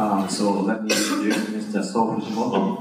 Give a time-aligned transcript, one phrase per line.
[0.00, 1.84] Uh, so let me introduce Mr.
[1.84, 2.80] So Fujimoto.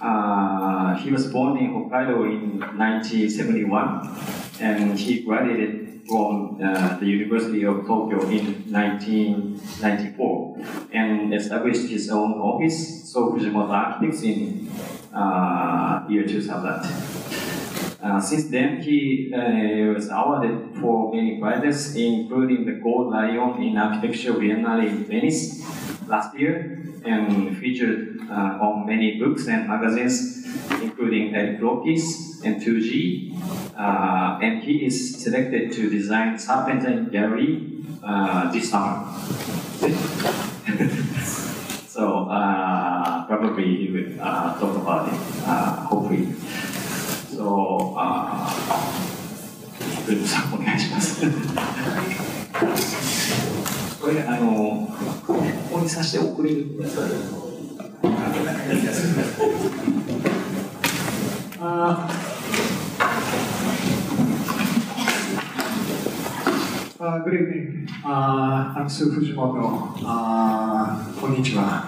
[0.00, 4.16] Uh, he was born in Hokkaido in 1971,
[4.60, 10.58] and he graduated from uh, the University of Tokyo in 1994,
[10.92, 14.70] and established his own office, So Fujimoto Architects, in
[15.12, 16.86] uh, year 2000.
[18.00, 23.76] Uh, since then, he uh, was awarded for many prizes, including the Gold Lion in
[23.76, 25.60] Architecture Biennale in Venice
[26.10, 30.44] last year and featured uh, on many books and magazines,
[30.82, 33.32] including El Croquis and 2G.
[33.78, 39.06] Uh, and he is selected to design Serpentine Gallery uh, this summer.
[41.88, 45.14] so uh, probably he will uh, talk about it,
[45.46, 46.26] uh, hopefully.
[47.32, 48.50] So, uh,
[50.06, 50.18] good,
[50.52, 51.24] お願いします。
[54.00, 54.88] これあの
[55.82, 56.66] にさして送れる。
[61.62, 62.39] ああ。
[67.00, 67.88] Uh, good evening.
[68.04, 69.96] Uh, I'm So Fujimoto.
[70.04, 71.80] Uh, konnichiwa.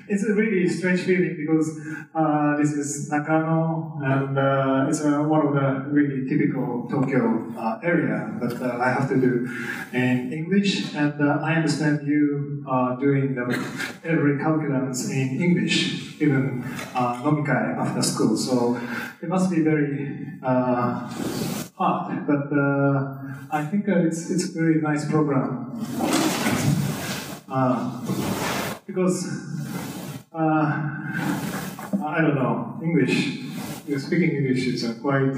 [0.08, 1.78] it's a really strange feeling because
[2.14, 7.78] uh, this is Nakano and uh, it's uh, one of the really typical Tokyo uh,
[7.82, 9.46] area that I have to do
[9.92, 13.44] in English and I understand you are doing the,
[14.04, 16.62] every calculus in English, even
[16.94, 18.36] uh, nomikai after school.
[18.36, 18.78] So
[19.22, 22.52] it must be very hard, but
[23.52, 25.70] I think it's, it's a very nice program.
[27.50, 28.00] Uh,
[28.86, 29.26] because,
[30.32, 30.38] uh,
[32.06, 33.40] I don't know, English,
[33.98, 35.34] speaking English is uh, quite,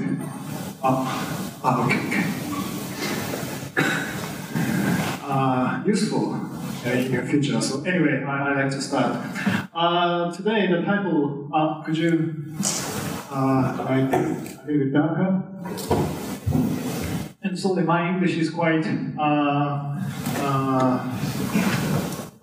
[0.83, 2.23] uh, okay, okay.
[5.25, 6.52] Uh, useful
[6.85, 7.61] in your future.
[7.61, 9.25] So anyway, I, I like to start.
[9.73, 12.55] Uh, today, the title, uh, could you
[13.31, 15.43] uh, a little bit darker?
[17.43, 18.85] and so my English is quite
[19.19, 19.99] uh,
[20.39, 20.99] uh,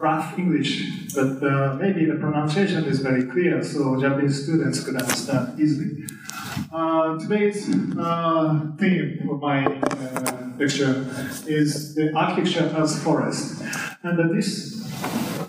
[0.00, 5.61] rough English, but uh, maybe the pronunciation is very clear, so Japanese students could understand
[5.61, 6.05] easily.
[6.72, 7.69] Uh, today's
[7.99, 11.06] uh, theme of my uh, lecture
[11.47, 13.62] is the architecture as forest,
[14.03, 14.81] and this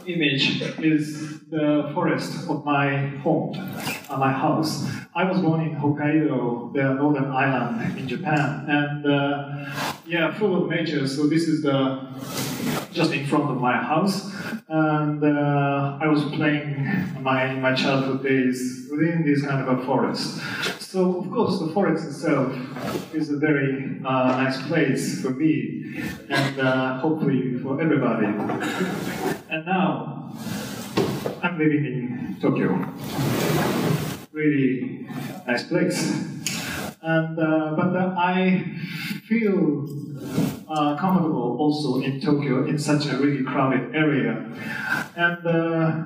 [0.05, 3.53] image is the forest of my home,
[4.09, 4.85] uh, my house.
[5.15, 10.69] I was born in Hokkaido, the northern island in Japan, and uh, yeah, full of
[10.69, 11.07] nature.
[11.07, 12.05] So this is the
[12.91, 14.29] just in front of my house,
[14.67, 20.41] and uh, I was playing my my childhood days within this kind of a forest.
[20.81, 22.51] So of course, the forest itself
[23.15, 28.25] is a very uh, nice place for me, and uh, hopefully for everybody.
[29.49, 30.33] And now
[31.41, 32.69] I'm living in Tokyo.
[34.33, 35.07] Really
[35.47, 36.31] nice place.
[37.01, 38.63] And, uh, but uh, I
[39.27, 39.87] feel
[40.69, 44.45] uh, comfortable also in Tokyo in such a really crowded area.
[45.15, 46.03] And uh,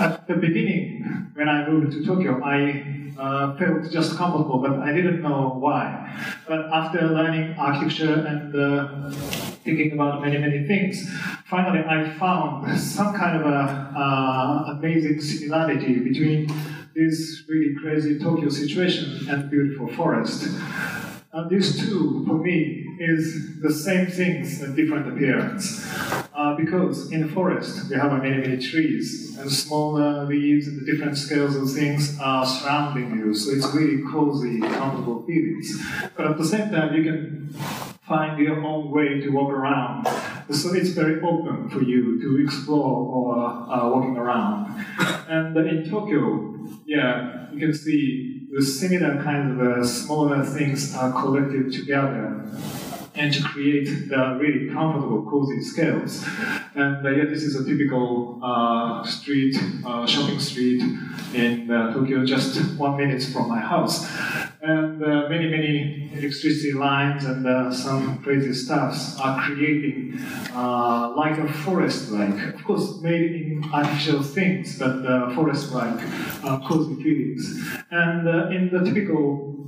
[0.00, 4.92] at the beginning, when I moved to Tokyo, I uh, felt just comfortable, but I
[4.92, 6.12] didn't know why.
[6.46, 9.10] But after learning architecture and uh,
[9.64, 11.08] thinking about many, many things,
[11.46, 16.48] finally I found some kind of a uh, amazing similarity between
[16.98, 20.48] this really crazy Tokyo situation and beautiful forest.
[21.32, 25.86] And these two, for me, is the same things and different appearance.
[26.34, 30.90] Uh, because in the forest, we have many, many trees, and smaller leaves and the
[30.90, 35.80] different scales of things are surrounding you, so it's really cozy, comfortable feelings.
[36.16, 37.48] But at the same time, you can
[38.08, 40.06] find your own way to walk around.
[40.50, 44.84] So it's very open for you to explore or uh, walking around.
[45.28, 46.47] And in Tokyo,
[46.86, 52.44] yeah, you can see the similar kinds of uh, smaller things are collected together
[53.18, 56.24] and to create the really comfortable, cozy scales.
[56.74, 60.82] And uh, yeah, this is a typical uh, street, uh, shopping street
[61.34, 64.06] in uh, Tokyo, just one minute from my house.
[64.62, 70.18] And uh, many, many electricity lines and uh, some crazy stuffs are creating
[71.16, 75.98] like a forest-like, of course, made in artificial things, but forest-like
[76.68, 77.42] cozy feelings.
[77.90, 79.66] And in the typical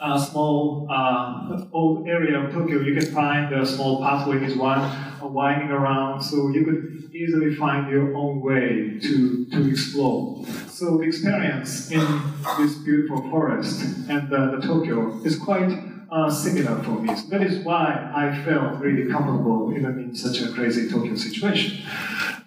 [0.00, 5.08] uh, small uh, old area of Tokyo, you can find a small pathway pathways one
[5.22, 10.44] winding around, so you could easily find your own way to, to explore.
[10.68, 12.22] So the experience in
[12.58, 15.70] this beautiful forest and uh, the Tokyo is quite
[16.10, 17.14] uh, similar for me.
[17.30, 21.84] That is why I felt really comfortable even in such a crazy Tokyo situation.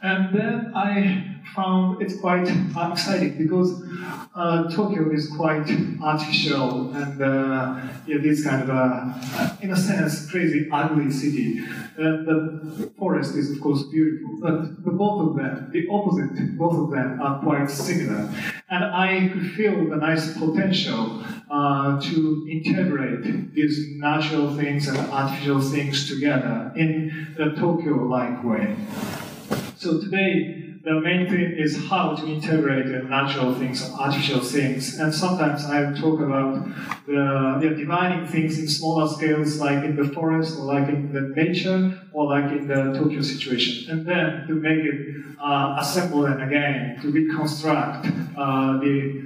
[0.02, 2.48] And then I found it quite
[2.92, 3.84] exciting because
[4.36, 5.70] uh, Tokyo is quite
[6.02, 11.60] artificial and uh, yeah, this kind of a, in a sense, crazy, ugly city.
[11.98, 16.78] And the forest is of course beautiful, but the both of them, the opposite, both
[16.78, 18.30] of them are quite similar.
[18.70, 25.60] And I could feel the nice potential uh, to integrate these natural things and artificial
[25.60, 28.76] things together in the Tokyo-like way.
[29.76, 34.98] So today, the main thing is how to integrate natural things and artificial things.
[34.98, 36.66] And sometimes I talk about
[37.06, 41.34] the, the dividing things in smaller scales, like in the forest, or like in the
[41.36, 43.92] nature, or like in the Tokyo situation.
[43.92, 49.22] And then to make it uh, assemble and again, to reconstruct uh, the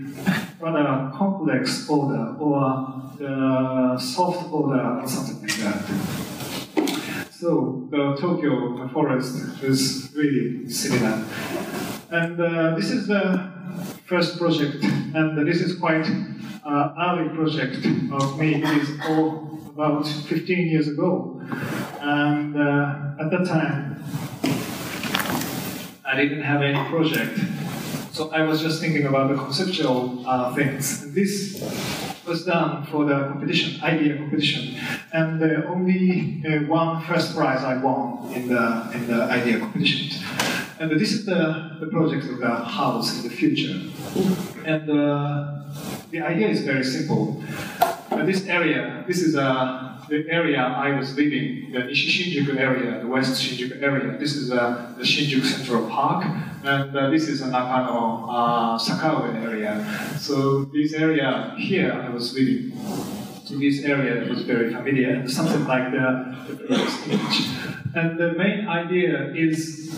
[0.59, 6.34] rather complex order or the soft order or something like that.
[7.39, 11.25] So the Tokyo forest is really similar.
[12.09, 13.51] And uh, this is the
[14.05, 16.07] first project, and this is quite
[16.63, 18.63] uh, early project of me.
[18.63, 21.41] It is all about 15 years ago.
[21.99, 24.01] And uh, at that time,
[26.05, 27.37] I didn't have any project.
[28.13, 31.13] So I was just thinking about the conceptual uh, things.
[31.13, 34.75] This was done for the competition, idea competition,
[35.13, 40.21] and uh, only uh, one first prize I won in the in the idea competition.
[40.77, 43.79] And this is the, the project of the house in the future.
[44.65, 45.63] And uh,
[46.11, 47.41] the idea is very simple.
[48.25, 53.41] This area, this is uh, the area I was living, the Nishi-Shinjuku area, the West
[53.41, 54.17] Shinjuku area.
[54.17, 56.25] This is uh, the Shinjuku Central Park,
[56.63, 59.85] and uh, this is Nakano uh, Sakaue area.
[60.19, 62.71] So this area here I was living.
[63.45, 66.75] So this area was very familiar, something like the, the
[67.09, 67.47] image.
[67.95, 69.95] And the main idea is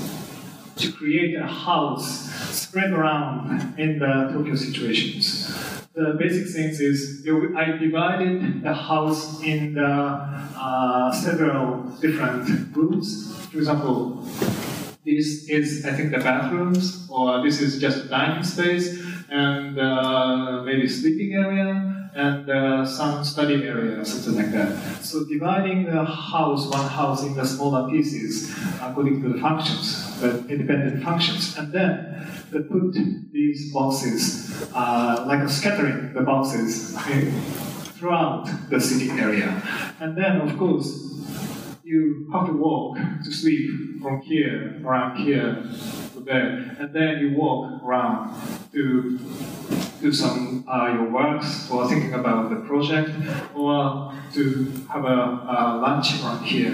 [0.75, 5.77] to create a house spread around in the Tokyo situations.
[5.98, 7.26] The basic things is
[7.58, 12.46] I divided the house in the uh, several different
[12.78, 13.34] rooms.
[13.50, 14.22] For example,
[15.04, 20.88] this is I think the bathrooms, or this is just dining space, and uh, maybe
[20.88, 25.04] sleeping area and uh, some study area, something like that.
[25.04, 28.54] So dividing the house, one house, into smaller pieces
[28.84, 32.94] according to the functions, the independent functions, and then they put
[33.32, 36.98] these boxes, uh, like scattering the boxes
[37.98, 39.62] throughout the city area.
[40.00, 40.88] And then, of course,
[41.84, 45.64] you have to walk to sleep from here, around here,
[46.14, 48.36] to there, and then you walk around
[48.78, 49.20] to
[50.02, 53.10] do some uh, your works or thinking about the project
[53.56, 54.44] or to
[54.90, 55.20] have a,
[55.56, 56.74] a lunch around here.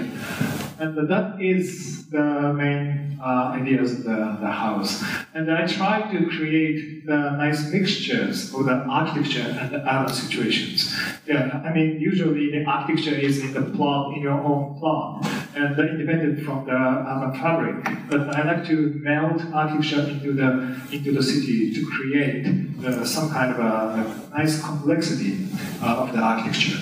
[0.78, 5.02] And that is the main uh, ideas of the, the house.
[5.32, 10.94] And I try to create the nice mixtures of the architecture and the urban situations.
[11.26, 15.78] Yeah, I mean, usually the architecture is in the plot, in your own plot, and
[15.78, 17.84] independent from the urban fabric.
[18.10, 20.50] But I like to melt architecture into the
[20.92, 22.46] into the city to create
[22.84, 25.46] uh, some kind of a, nice complexity
[25.80, 26.80] uh, of the architecture.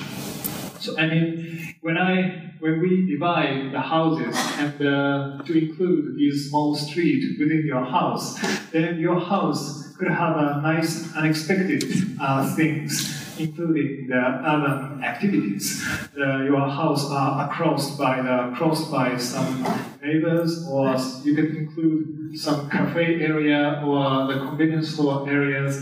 [0.81, 6.49] So I mean, when I when we divide the houses and uh, to include these
[6.49, 11.85] small street within your house, then your house could have a nice unexpected
[12.21, 14.23] uh, things including the
[14.53, 15.85] urban activities.
[16.17, 19.63] Your house are crossed by the crossed by some
[20.03, 25.75] neighbors, or you can include some cafe area or the convenience store areas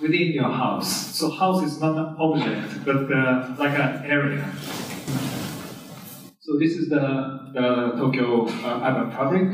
[0.00, 1.16] within your house.
[1.16, 4.44] So house is not an object, but uh, like an area.
[6.40, 9.48] So this is the, the Tokyo uh, urban fabric.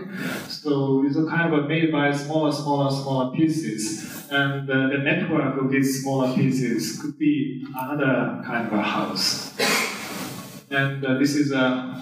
[0.63, 4.29] So it's a kind of made by smaller, smaller, smaller pieces.
[4.31, 9.59] And uh, the network of these smaller pieces could be another kind of a house.
[10.71, 12.01] And uh, this is a,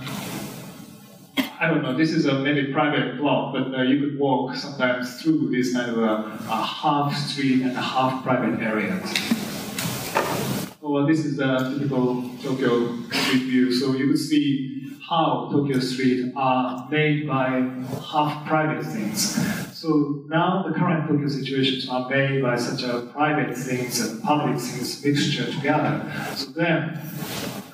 [1.58, 5.22] I don't know, this is a maybe private plot, but uh, you could walk sometimes
[5.22, 9.39] through this kind of a, a half street and a half private areas.
[10.82, 13.70] Well, this is a typical Tokyo street view.
[13.70, 17.70] So you could see how Tokyo streets are made by
[18.10, 19.37] half private things.
[19.78, 24.58] So now the current Tokyo situations are made by such a private things and public
[24.58, 26.10] things mixture together.
[26.34, 26.99] So then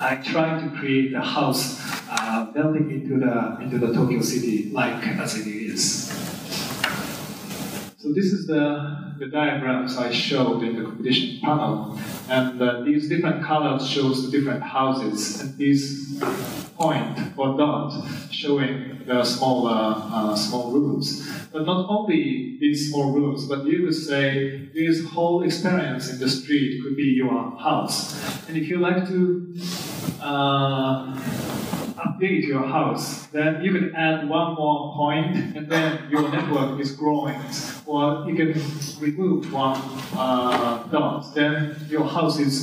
[0.00, 5.38] I try to create a house uh, into the into the Tokyo city like as
[5.38, 6.10] it is.
[8.06, 11.98] So this is the, the diagrams I showed in the competition panel.
[12.28, 15.40] And uh, these different colors shows the different houses.
[15.40, 16.22] And these
[16.76, 17.92] point or dot
[18.30, 21.28] showing the small, uh, uh, small rooms.
[21.52, 26.28] But not only these small rooms, but you could say this whole experience in the
[26.28, 28.14] street could be your house.
[28.46, 29.52] And if you like to
[30.20, 31.12] uh,
[31.96, 36.92] update your house, then you can add one more point, and then your network is
[36.92, 37.40] growing.
[37.86, 38.52] Or you can
[39.00, 39.80] remove one
[40.16, 42.54] uh, dot, then your house is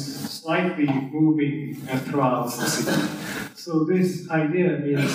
[0.41, 1.75] slightly moving
[2.05, 3.01] throughout the city.
[3.55, 5.11] So this idea is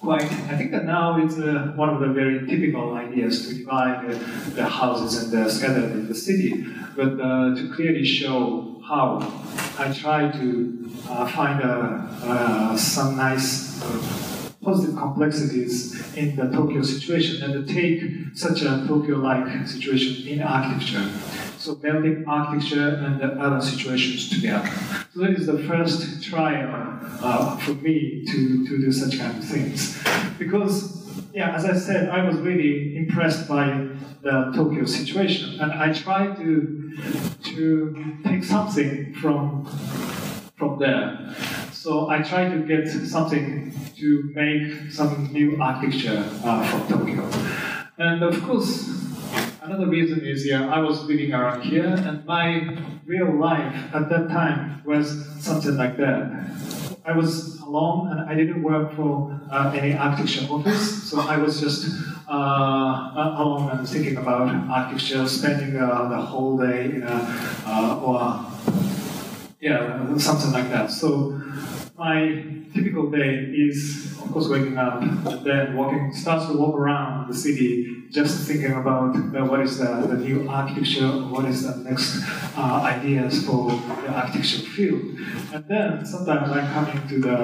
[0.00, 4.06] quite, I think that now it's uh, one of the very typical ideas to divide
[4.06, 4.18] uh,
[4.54, 9.22] the houses and the scattered in the city, but uh, to clearly show how
[9.78, 11.66] I try to uh, find uh,
[12.24, 13.80] uh, some nice
[14.64, 18.02] positive complexities in the Tokyo situation and to take
[18.34, 21.08] such a Tokyo-like situation in architecture.
[21.56, 24.68] So building architecture and the urban situations together.
[25.14, 29.44] So that is the first trial uh, for me to, to do such kind of
[29.44, 30.02] things.
[30.36, 33.88] Because, yeah, as I said, I was really impressed by
[34.22, 36.96] the Tokyo situation, and I try to,
[37.42, 39.64] to take something from,
[40.56, 41.34] from there.
[41.72, 47.30] So I try to get something to make some new architecture uh, from Tokyo.
[47.96, 48.88] And of course,
[49.62, 54.28] another reason is yeah, I was living around here, and my real life at that
[54.28, 56.50] time was something like that.
[57.04, 61.60] I was alone, and I didn't work for uh, any architecture office, so I was
[61.60, 61.86] just
[62.28, 67.20] uh, alone and thinking about architecture, spending uh, the whole day, you know,
[67.66, 68.18] uh, or
[69.60, 70.90] yeah, something like that.
[70.90, 71.40] So
[72.00, 72.42] my
[72.72, 75.02] typical day is, of course, waking up,
[75.44, 79.84] then walking, starts to walk around the city, just thinking about uh, what is the,
[80.08, 82.24] the new architecture, what is the next
[82.56, 85.02] uh, ideas for the architecture field.
[85.52, 87.38] And then sometimes I'm coming to the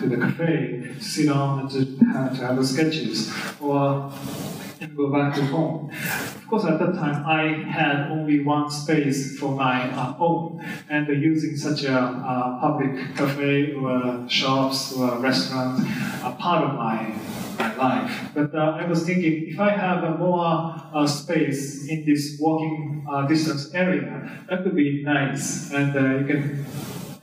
[0.00, 4.12] to the cafe, to sit down and to have, to have the sketches, or
[4.82, 5.90] and go back to home.
[5.90, 11.08] Of course, at that time, I had only one space for my uh, own, and
[11.08, 15.80] uh, using such a uh, public cafe or shops or restaurant,
[16.24, 17.14] a part of my
[17.58, 18.30] my life.
[18.34, 23.06] But uh, I was thinking, if I have a more uh, space in this walking
[23.08, 26.64] uh, distance area, that would be nice, and you can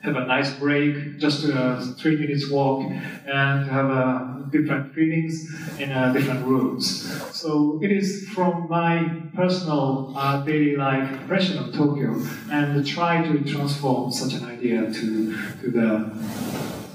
[0.01, 2.89] have a nice break, just a three minutes walk,
[3.25, 5.47] and have a different feelings
[5.79, 7.05] in uh, different rooms.
[7.35, 12.15] So it is from my personal uh, daily life impression of Tokyo,
[12.51, 15.89] and try to transform such an idea to, to the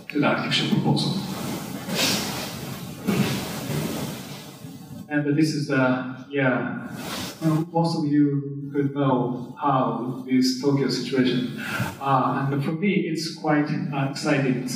[0.08, 1.12] to the architecture proposal.
[5.08, 6.88] And this is the yeah.
[7.44, 11.62] Most of you could know how this Tokyo situation,
[12.00, 13.68] uh, and for me, it's quite
[14.10, 14.68] exciting.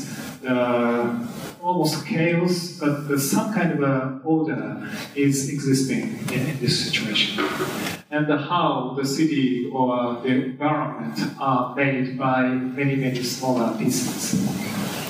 [0.47, 1.27] Uh,
[1.63, 7.45] almost chaos, but some kind of order is existing in, in this situation.
[8.11, 15.08] And how the city or the environment are made by many, many smaller pieces.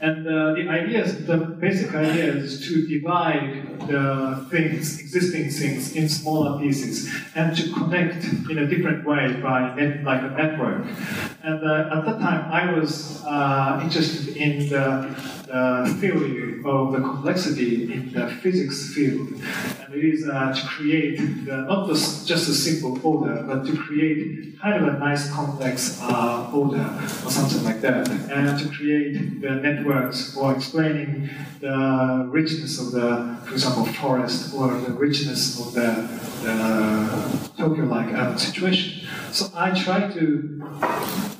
[0.00, 5.96] And uh, the idea is, the basic idea is to divide the things, existing things,
[5.96, 10.86] in smaller pieces and to connect in a different way by net, like a network.
[11.42, 16.98] And uh, at that time, I was uh, interested in the uh, theory of the
[16.98, 19.28] complexity in the physics field.
[19.80, 23.76] And it is uh, to create the, not just, just a simple order, but to
[23.76, 26.84] create kind of a nice complex uh, order
[27.24, 28.08] or something like that.
[28.08, 34.68] And to create the networks for explaining the richness of the, for example, forest or
[34.80, 36.08] the richness of the,
[36.42, 39.07] the Tokyo-like urban situation.
[39.38, 40.60] So I try to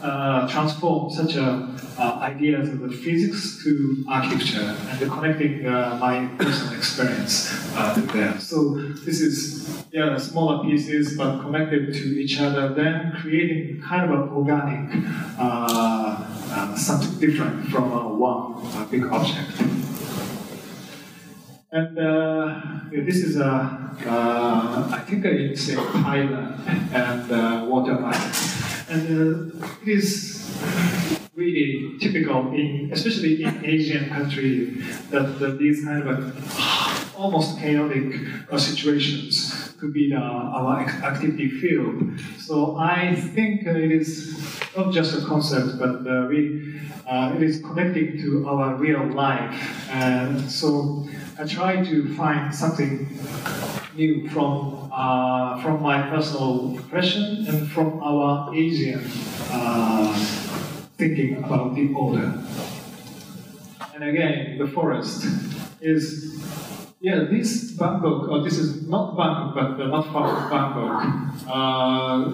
[0.01, 6.29] uh, transform such a uh, ideas of the physics to architecture and connecting uh, my
[6.39, 8.39] personal experience uh, there.
[8.39, 14.11] So this is yeah smaller pieces but connected to each other, then creating kind of
[14.21, 14.95] an organic
[15.37, 19.61] uh, uh, something different from one big object.
[21.71, 22.61] And uh,
[22.91, 23.45] this is a,
[24.07, 28.33] uh, I think it's in Thailand and uh, waterline.
[28.89, 30.51] And uh, it is
[31.35, 38.15] really typical in, especially in Asian countries, that, that these kind of almost chaotic
[38.51, 42.19] uh, situations could be the, our activity field.
[42.39, 44.39] So I think it is
[44.75, 49.91] not just a concept, but uh, we, uh, it is connecting to our real life.
[49.91, 51.08] And so
[51.41, 53.07] I try to find something
[53.95, 59.09] new from uh, from my personal impression and from our Asian
[59.53, 60.13] uh,
[60.97, 62.43] thinking about the order.
[63.95, 65.27] And again, the forest
[65.81, 66.43] is
[67.01, 71.47] yeah, this Bangkok, or this is not Bangkok, but uh, not part of Bangkok.
[71.47, 72.33] Uh,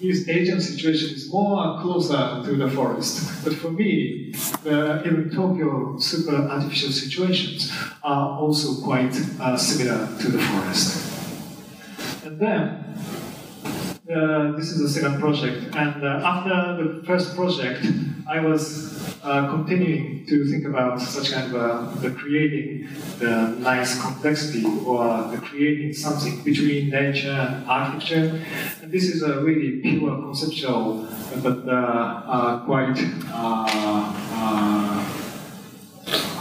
[0.00, 3.42] this Asian situation is more closer to the forest.
[3.42, 7.72] But for me, the, even Tokyo super artificial situations
[8.04, 11.10] are also quite uh, similar to the forest.
[12.24, 12.83] And then,
[14.10, 17.86] uh, this is the second project, and uh, after the first project,
[18.28, 22.86] I was uh, continuing to think about such kind of uh, the creating
[23.18, 28.44] the nice complexity or the creating something between nature and architecture.
[28.82, 31.08] And this is a really pure conceptual,
[31.42, 32.98] but uh, quite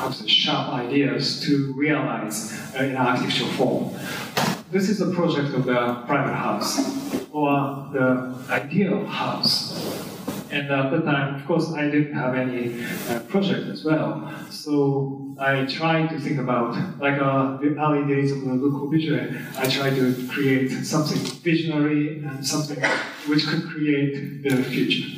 [0.04, 3.94] uh, how sharp ideas to realize in architectural form.
[4.72, 6.80] This is a project of the private house
[7.32, 10.04] or the ideal house
[10.54, 14.32] and at the time, of course, I didn't have any uh, project as well.
[14.52, 19.58] So I tried to think about, like uh, the early days of the Le Corbusier,
[19.58, 22.80] I tried to create something visionary and something
[23.26, 25.10] which could create the future.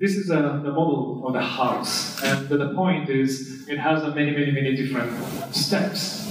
[0.00, 4.30] This is uh, the model of the house, and the point is it has many,
[4.30, 5.12] many, many different
[5.54, 6.26] steps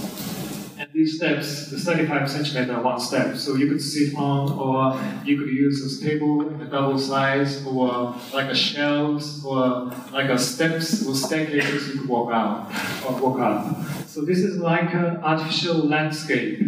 [0.92, 5.48] these steps, the 35 centimeter one step, so you could sit on, or you could
[5.48, 11.14] use a table a double size, or like a shelves, or like a steps or
[11.14, 12.72] staircases you could walk out
[13.06, 13.76] or walk up.
[14.06, 16.58] So this is like an artificial landscape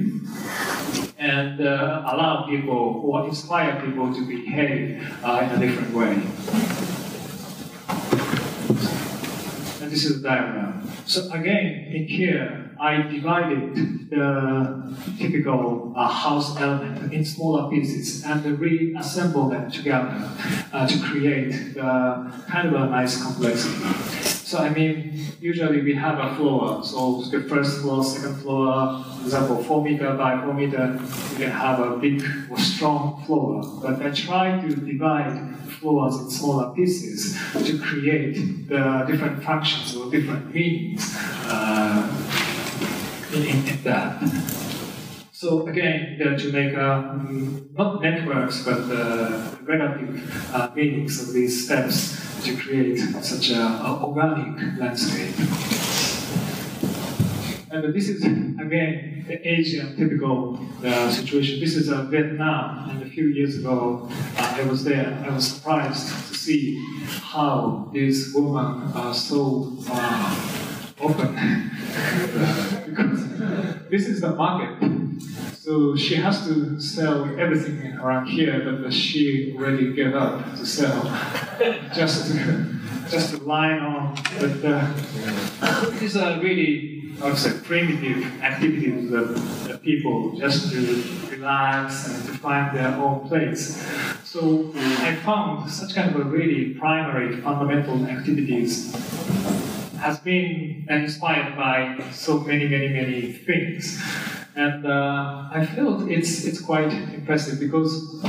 [1.18, 6.12] and uh, allow people or inspire people to behave uh, in a different way.
[9.82, 10.88] And this is the diagram.
[11.06, 18.44] So again, in here, I divided the typical uh, house element in smaller pieces and
[18.58, 20.28] reassemble them together
[20.72, 23.86] uh, to create uh, kind of a nice complexity.
[24.52, 26.82] So I mean, usually we have a floor.
[26.82, 30.98] So the first floor, second floor, for example, four meter by four meter,
[31.30, 33.62] you can have a big or strong floor.
[33.80, 40.10] But I try to divide floors in smaller pieces to create the different functions or
[40.10, 41.16] different meanings.
[41.46, 42.21] Uh,
[43.32, 44.22] in, in that.
[45.32, 47.18] So again, to make uh,
[47.72, 54.78] not networks, but uh, relative uh, meanings of these steps to create such an organic
[54.78, 55.34] landscape.
[57.72, 61.58] And this is, again, the Asian typical uh, situation.
[61.58, 65.18] This is uh, Vietnam, and a few years ago uh, I was there.
[65.26, 66.78] I was surprised to see
[67.32, 70.71] how these women are so uh,
[71.02, 71.34] open
[72.86, 73.28] because
[73.90, 74.92] this is the market.
[75.54, 81.04] So she has to sell everything around here that she already gave up to sell,
[81.94, 84.14] just to, just to line on.
[84.40, 92.08] But uh, these are really, I would say, primitive activities of people just to relax
[92.08, 93.86] and to find their own place.
[94.24, 98.92] So I found such kind of a really primary, fundamental activities
[100.02, 104.02] has been inspired by so many, many, many things.
[104.56, 108.20] And uh, I felt it's, it's quite impressive because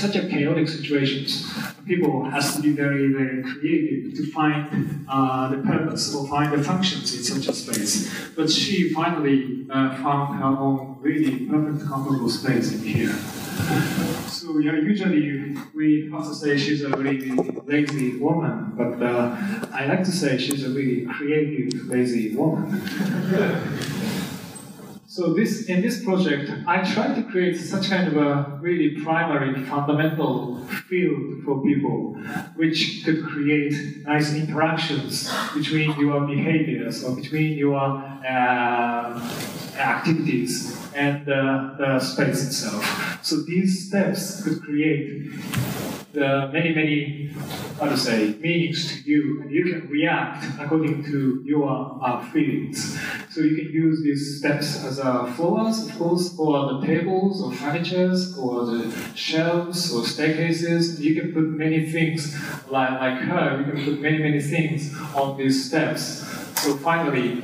[0.00, 1.46] such a chaotic situations,
[1.86, 6.62] people has to be very, very creative to find uh, the purpose or find the
[6.62, 8.10] functions in such a space.
[8.34, 13.16] But she finally uh, found her own really perfect, comfortable space in here.
[14.28, 17.30] So yeah, usually we have to say she's a really
[17.66, 19.36] lazy woman, but uh,
[19.72, 22.80] I like to say she's a really creative, lazy woman.
[25.20, 29.52] So this in this project, I try to create such kind of a really primary,
[29.66, 32.14] fundamental field for people,
[32.56, 33.74] which could create
[34.06, 39.20] nice interactions between your behaviors or between your uh,
[39.76, 43.18] activities and uh, the space itself.
[43.22, 45.28] So these steps could create
[46.12, 47.30] the many, many,
[47.78, 52.98] how to say, meanings to you, and you can react according to your uh, feelings.
[53.30, 57.52] So you can use these steps as uh, floors, of course, or the tables, or
[57.52, 61.00] furnitures, or the shelves, or staircases.
[61.00, 62.36] You can put many things,
[62.68, 66.26] like, like her, you can put many, many things on these steps.
[66.60, 67.42] So finally,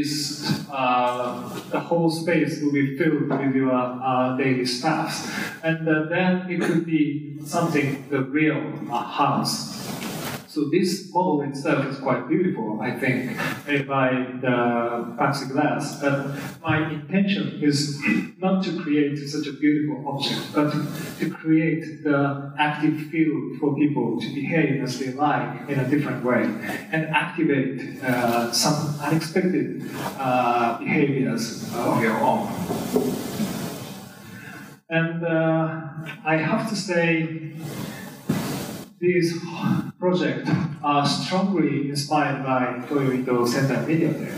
[0.00, 5.64] is uh, the whole space will be filled with your uh, daily stuff.
[5.64, 9.72] And uh, then it could be something, the real uh, house.
[10.52, 13.38] So this model itself is quite beautiful, I think,
[13.88, 14.10] by
[14.42, 15.98] the plexiglass.
[15.98, 17.98] But my intention is
[18.36, 20.70] not to create such a beautiful object, but
[21.20, 26.22] to create the active field for people to behave as they like in a different
[26.22, 26.42] way
[26.92, 29.80] and activate uh, some unexpected
[30.18, 32.46] uh, behaviors of your own.
[34.90, 35.80] And uh,
[36.26, 37.54] I have to say,
[39.00, 39.34] these
[40.02, 40.50] projects
[40.82, 44.34] are strongly inspired by Toyo Ito Sendai Mediatheque.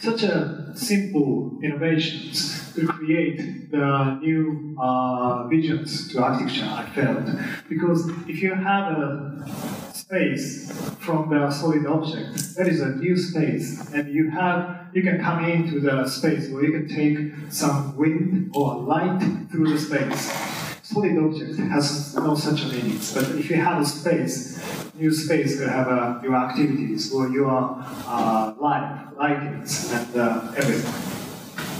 [0.00, 7.26] Such a simple innovations to create the new uh, visions to architecture, I felt.
[7.68, 13.92] Because if you have a space from the solid object, that is a new space,
[13.92, 17.18] and you have you can come into the space where you can take
[17.50, 20.61] some wind or light through the space.
[20.92, 24.60] Solid object has no such meanings, but if you have a space,
[24.94, 30.92] new space will have uh, your activities or your uh, life, likings, and uh, everything.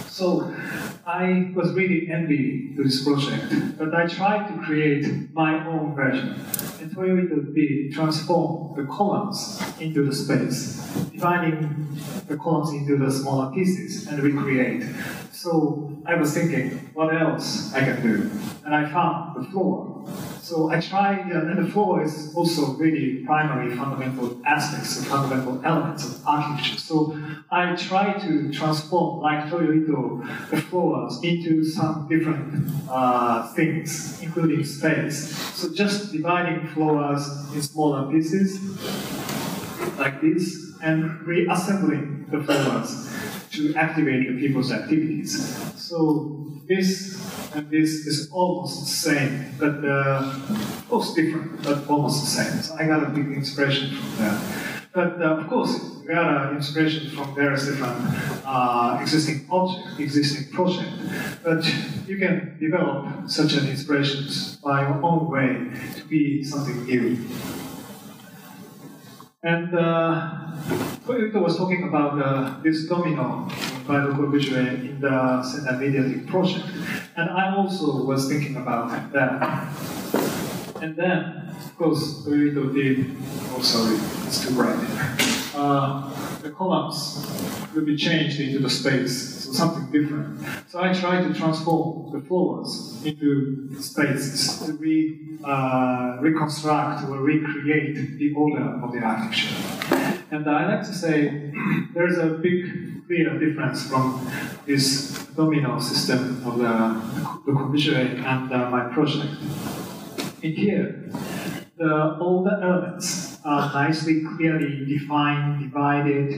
[0.08, 0.54] So
[1.06, 6.40] I was really envy to this project, but I tried to create my own version.
[6.88, 10.76] Toyo Ito did transform the columns into the space,
[11.12, 14.84] dividing the columns into the smaller pieces and recreate.
[15.32, 18.30] So I was thinking, what else I can do?
[18.64, 19.91] And I found the floor.
[20.52, 26.04] So I try, and the floor is also really primary fundamental aspects, or fundamental elements
[26.04, 26.76] of architecture.
[26.76, 27.18] So
[27.50, 35.34] I try to transform, like Toyo the floors into some different uh, things, including space.
[35.54, 38.60] So just dividing floors in smaller pieces,
[39.96, 43.08] like this, and reassembling the floors
[43.52, 45.32] to activate the people's activities.
[45.76, 47.20] So this
[47.54, 50.32] and this is almost the same, but uh,
[50.88, 52.62] course different, but almost the same.
[52.62, 54.38] So I got a big inspiration from that.
[54.94, 57.96] But uh, of course, we got inspiration from various different
[58.44, 60.90] uh, existing objects, existing project.
[61.42, 61.64] But
[62.06, 64.28] you can develop such an inspiration
[64.62, 67.16] by your own way to be something new.
[69.44, 70.52] And uh,
[71.08, 73.48] was talking about uh, this domino
[73.88, 76.64] by Corbusier in the Sendai Mediatheque project.
[77.16, 79.68] And I also was thinking about that.
[80.80, 83.16] And then, of course, Toyo Ito did,
[83.50, 84.78] oh sorry, it's too bright.
[85.56, 87.26] Uh, the columns
[87.74, 90.44] will be changed into the space, so something different.
[90.68, 98.18] So I try to transform the floors into spaces to re, uh, reconstruct or recreate
[98.18, 99.54] the order of the architecture.
[100.30, 101.52] And I like to say
[101.94, 104.26] there's a big, clear difference from
[104.66, 109.34] this domino system of the, the Corbusier and uh, my project.
[110.42, 111.08] In here,
[111.76, 116.30] the, all the elements are nicely, clearly defined, divided,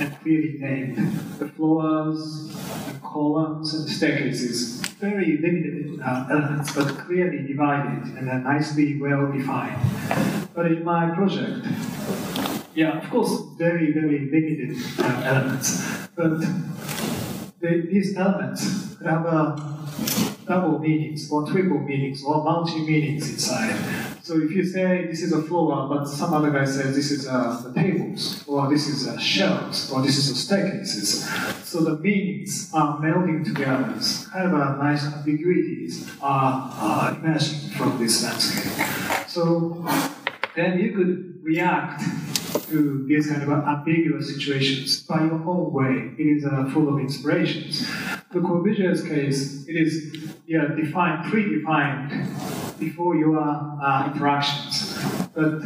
[0.00, 0.96] and clearly named.
[1.38, 8.28] The floors, the columns, and the staircases, very limited uh, elements, but clearly divided and
[8.28, 9.80] are nicely well defined.
[10.54, 11.66] But in my project,
[12.74, 16.40] yeah, of course, very, very limited uh, elements, but
[17.60, 19.81] the, these elements have a
[20.52, 23.74] double meanings or triple meanings or multi meanings inside.
[24.22, 27.26] So if you say this is a floor, but some other guy says this is
[27.26, 31.08] uh, the tables, or this is uh, shelves, or this is a staircases.
[31.70, 33.90] So the meanings are melding together.
[34.42, 38.72] Of a nice ambiguities are uh, emerging from this landscape.
[39.28, 39.84] So
[40.56, 42.02] then you could react
[42.68, 46.12] to these kind of ambiguous situations by your own way.
[46.18, 47.86] It is uh, full of inspirations.
[48.32, 54.98] The Corbusier's case, it is yeah, defined, predefined before your uh, interactions.
[55.34, 55.62] But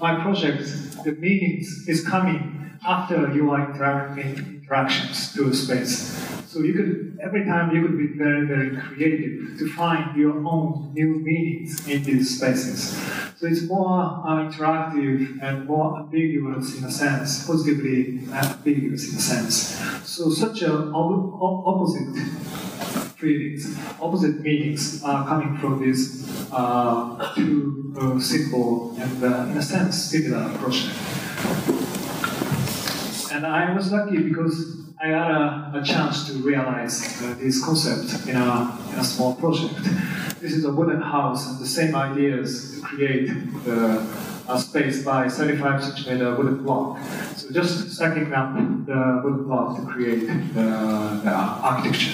[0.00, 0.62] my project,
[1.04, 6.16] the meanings is coming after you are interacting interactions to a space.
[6.46, 10.92] So you could every time you could be very, very creative to find your own
[10.94, 12.96] new meanings in these spaces.
[13.36, 19.20] So it's more uh, interactive and more ambiguous in a sense, positively ambiguous in a
[19.20, 19.80] sense.
[20.04, 22.14] So such a op- opposite
[23.16, 29.62] feelings, opposite meanings are coming from these uh, two uh, simple and, uh, in a
[29.62, 30.94] sense, similar project.
[33.34, 38.28] And I was lucky because I had a, a chance to realize uh, this concept
[38.28, 39.74] in a, in a small project.
[40.40, 43.28] This is a wooden house, and the same ideas to create
[44.48, 46.98] a space by 35 centimeter wooden block.
[47.34, 48.54] So just stacking up
[48.86, 52.12] the wooden block to create the, the architecture.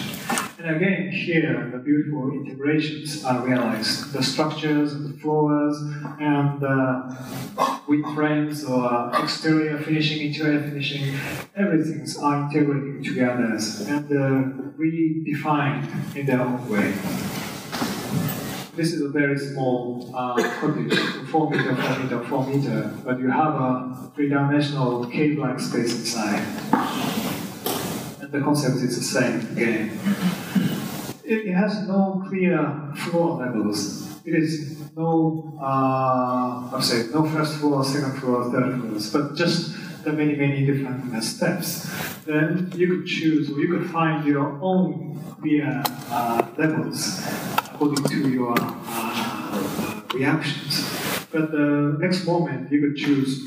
[0.62, 4.12] And again, here the beautiful integrations are realized.
[4.12, 5.74] The structures, the floors,
[6.20, 7.16] and the
[7.88, 11.18] wood frames or exterior finishing, interior finishing,
[11.56, 16.92] everything's are integrating together and uh, redefined in their own way.
[18.76, 20.98] This is a very small uh, cottage,
[21.30, 27.49] 4 meter, 4 meter, 4 meter, but you have a three-dimensional cave-like space inside.
[28.30, 29.98] The concept is the same again
[31.30, 34.08] it, has no clear floor levels.
[34.24, 39.74] It is no, uh, I'm saying, no first floor, second floor, third floors, but just
[40.04, 41.88] the many, many different uh, steps.
[42.26, 47.22] Then you could choose, or you could find your own clear uh, levels
[47.72, 50.86] according to your uh, reactions.
[51.32, 53.44] But the next moment, you could choose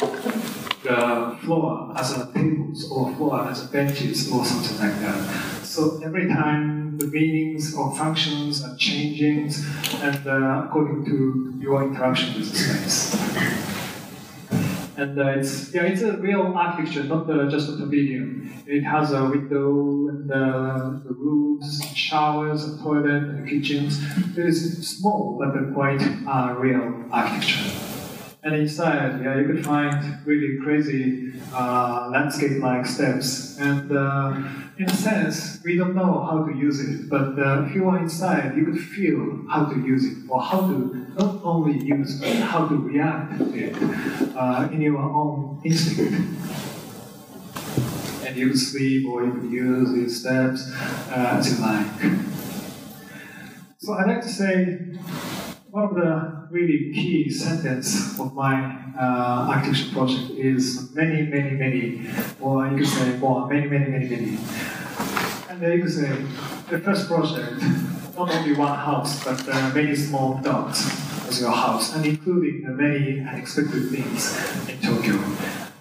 [0.84, 5.65] the floor as a tables or floor as a benches or something like that.
[5.65, 9.52] So every time the meanings or functions are changing
[10.02, 13.63] and uh, according to your interaction with the space.
[14.96, 18.63] And uh, it's yeah, it's a real architecture, not uh, just a pavilion.
[18.67, 24.00] It has a window and uh, the rooms, showers, a toilet, and kitchens.
[24.38, 27.93] It is small, but quite uh, real architecture.
[28.46, 33.58] And inside, yeah, you could find really crazy uh, landscape-like steps.
[33.58, 34.36] And uh,
[34.78, 37.98] in a sense, we don't know how to use it, but uh, if you are
[38.00, 42.36] inside, you could feel how to use it, or how to not only use, but
[42.36, 43.78] how to react to it
[44.36, 46.14] uh, in your own instinct.
[48.26, 50.70] And you could sleep, or you could use these steps
[51.10, 51.88] uh, as you like.
[53.78, 54.80] So I'd like to say
[55.74, 58.54] one of the really key sentence of my
[58.96, 62.08] uh, architecture project is many, many, many,
[62.40, 64.38] or you could say more, many, many, many, many.
[65.50, 66.10] And you could say
[66.70, 67.60] the first project,
[68.16, 70.86] not only one house, but uh, many small dots
[71.28, 75.16] as your house, and including the many unexpected things in Tokyo.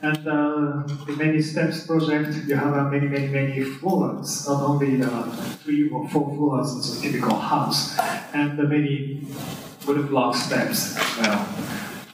[0.01, 4.97] And uh, the many steps project, you have uh, many, many, many floors, not only
[4.97, 5.11] the
[5.63, 7.99] three or four floors as a typical house,
[8.33, 9.21] and the many
[9.87, 11.49] wooden block steps as well.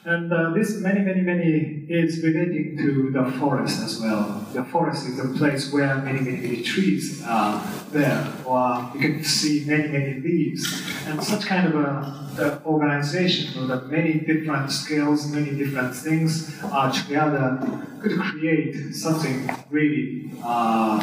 [0.05, 4.47] And uh, this many, many, many is relating to the forest as well.
[4.53, 9.23] The forest is a place where many, many, many trees are there, or you can
[9.23, 10.63] see many, many leaves.
[11.05, 12.19] And such kind of a,
[12.65, 17.59] organization, so that many different scales, many different things are together
[18.01, 20.99] could create something really uh,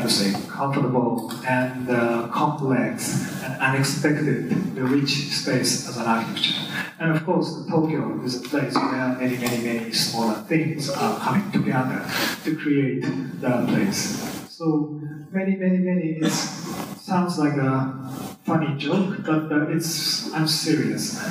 [0.00, 6.54] I would say, comfortable and uh, complex and unexpected, the rich space as an architecture.
[6.98, 11.52] And of course, Tokyo is a place where many, many, many smaller things are coming
[11.52, 12.02] together
[12.44, 13.02] to create
[13.42, 14.48] the place.
[14.48, 14.98] So
[15.32, 21.22] many, many, many it sounds like a funny joke, but uh, it's I'm serious.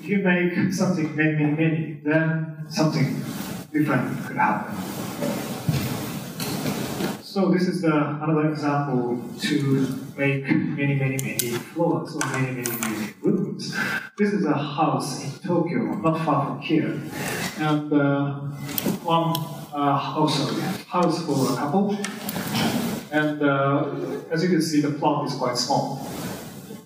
[0.00, 3.22] If you make something many, many, many, then something
[3.70, 5.93] different could happen.
[7.34, 7.92] So this is the,
[8.22, 13.76] another example to make many, many, many floors or many, many, many rooms.
[14.16, 16.96] This is a house in Tokyo, not far from here.
[17.58, 18.34] And uh,
[19.02, 19.34] one
[19.74, 20.54] uh, also
[20.86, 21.98] house for a couple.
[23.10, 26.08] And uh, as you can see, the plot is quite small.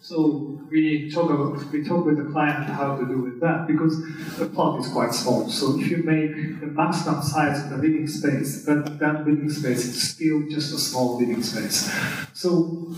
[0.01, 4.01] So we talk about, we talk with the client how to do with that because
[4.37, 5.49] the plot is quite small.
[5.49, 9.85] So if you make the maximum size of the living space, but that living space
[9.85, 11.93] is still just a small living space.
[12.35, 12.95] So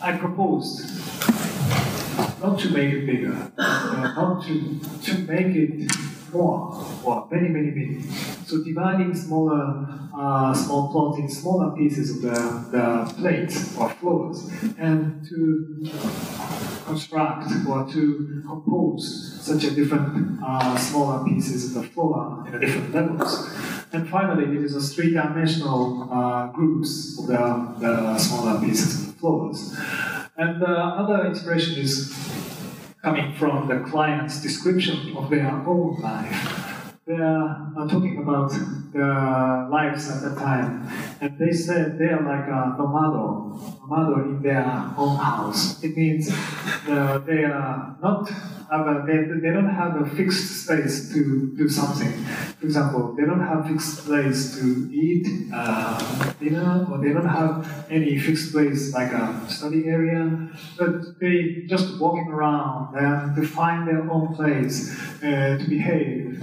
[0.00, 0.84] I proposed
[2.40, 5.90] not to make it bigger, uh, not to, to make it
[6.32, 8.02] more, or many, many, many.
[8.46, 12.34] So dividing smaller, uh, small plots in smaller pieces of the,
[12.70, 15.90] the plates or floors, and to
[16.84, 22.94] construct or to compose such a different uh, smaller pieces of the floor in different
[22.94, 23.50] levels.
[23.92, 29.20] And finally, it is a three-dimensional uh, groups of the, the smaller pieces of the
[29.20, 29.76] floors.
[30.36, 32.12] And the other inspiration is
[33.02, 36.80] coming from the client's description of their own life.
[37.06, 38.50] They are talking about
[38.94, 40.88] their lives at the time,
[41.20, 44.64] and they said they are like a nomado, nomado in their
[44.96, 45.82] own house.
[45.82, 46.30] It means
[46.88, 48.30] uh, they are not
[48.70, 52.12] have a, they, they don't have a fixed space to do something.
[52.58, 57.86] For example, they don't have fixed place to eat uh, dinner, or they don't have
[57.90, 63.86] any fixed place like a study area, but they just walking around and to find
[63.86, 66.42] their own place uh, to behave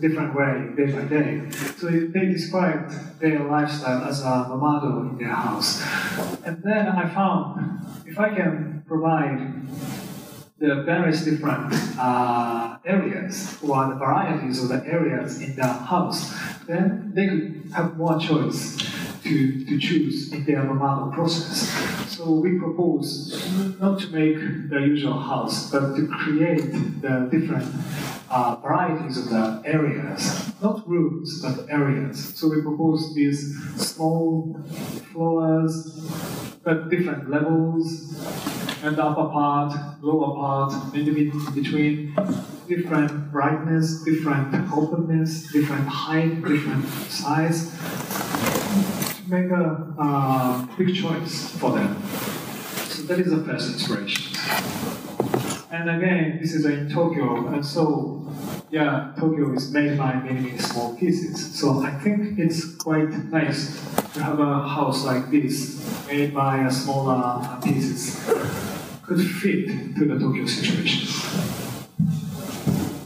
[0.00, 1.50] different way day by day.
[1.78, 5.80] So they described their lifestyle as a nomado in their house.
[6.44, 9.52] And then I found if I can provide
[10.58, 16.32] the various different uh, areas or the varieties of the areas in the house,
[16.66, 18.76] then they could have more choice
[19.24, 21.68] to, to choose in their nomado process.
[22.08, 23.32] So we propose
[23.80, 27.72] not to make the usual house, but to create the different
[28.30, 32.34] uh, varieties of the areas, not rooms, but areas.
[32.38, 34.60] So we propose these small
[35.12, 38.14] floors, but different levels,
[38.82, 41.04] and the upper part, lower part, in
[41.54, 42.14] between,
[42.68, 47.72] different brightness, different openness, different height, different size,
[49.28, 52.00] make a uh, big choice for them.
[52.88, 54.32] So that is the first inspiration.
[55.72, 58.30] And again, this is in Tokyo, and so
[58.70, 61.58] yeah, Tokyo is made by many, small pieces.
[61.58, 63.80] So I think it's quite nice
[64.12, 68.22] to have a house like this, made by smaller pieces,
[69.02, 71.08] could fit to the Tokyo situation.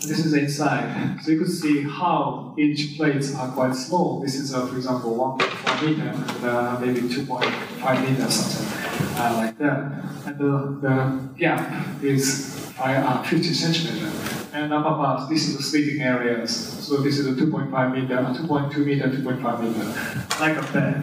[0.07, 4.21] This is inside, so you could see how each plates are quite small.
[4.21, 9.59] This is, uh, for example, 1.4 meter, and uh, maybe 2.5 meter, something uh, like
[9.59, 10.05] that.
[10.27, 14.13] And the, the gap is uh, 50 centimeter.
[14.53, 16.55] And upper part, this is the sleeping areas.
[16.55, 21.03] So this is a 2.5 meter, 2.2 meter, 2.5 meter, like a bed.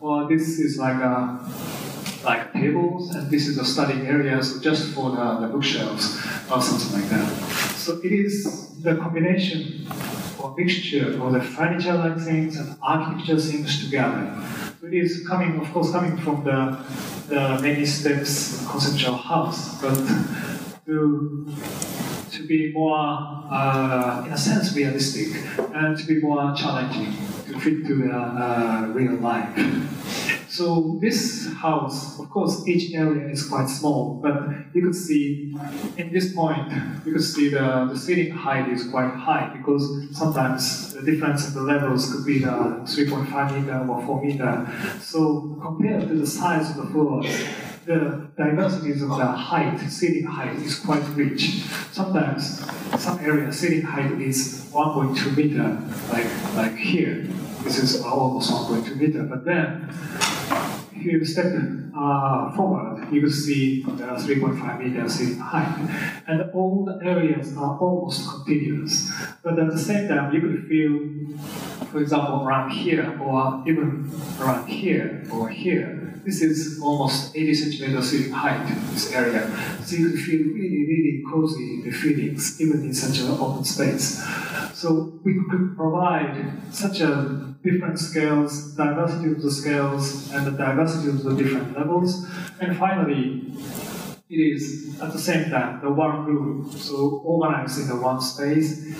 [0.00, 1.38] Or this is like a
[2.24, 6.16] like tables, and this is a study area, so just for the, the bookshelves
[6.50, 7.28] or something like that.
[7.76, 9.86] So it is the combination
[10.38, 14.42] or mixture of the furniture-like things and architecture things together.
[14.82, 16.78] It is coming, of course, coming from the,
[17.28, 19.94] the many steps conceptual house, but
[20.86, 21.46] to
[22.30, 22.96] to be more,
[23.50, 25.28] uh, in a sense, realistic
[25.74, 27.12] and to be more challenging
[27.46, 29.52] to fit to the uh, real life.
[30.50, 34.34] So this house, of course, each area is quite small, but
[34.74, 35.56] you could see
[35.96, 36.72] in this point,
[37.06, 41.54] you could see the, the ceiling height is quite high because sometimes the difference in
[41.54, 44.98] the levels could be the 3.5 meter or 4 meter.
[45.00, 47.28] So compared to the size of the floors,
[47.86, 51.62] the diversities of the height, ceiling height, is quite rich.
[51.92, 52.60] Sometimes
[53.00, 55.78] some area ceiling height is 1.2 meter,
[56.12, 57.26] like like here.
[57.62, 59.22] This is almost 1.2 meter.
[59.24, 59.88] But then,
[61.00, 61.52] if you step
[61.96, 67.78] uh, forward, you will see the 3.5 meters ceiling height, and all the areas are
[67.78, 69.10] almost continuous.
[69.42, 74.68] But at the same time, you could feel, for example, around here, or even around
[74.68, 79.50] here, or here, this is almost 80 centimeters in height, this area.
[79.84, 84.22] So you feel really, really cozy in the feelings, even in such an open space.
[84.74, 91.08] So we could provide such a different scales, diversity of the scales, and the diversity
[91.08, 92.26] of the different levels.
[92.60, 93.52] And finally,
[94.30, 98.94] it is at the same time the one room, so organized in the one space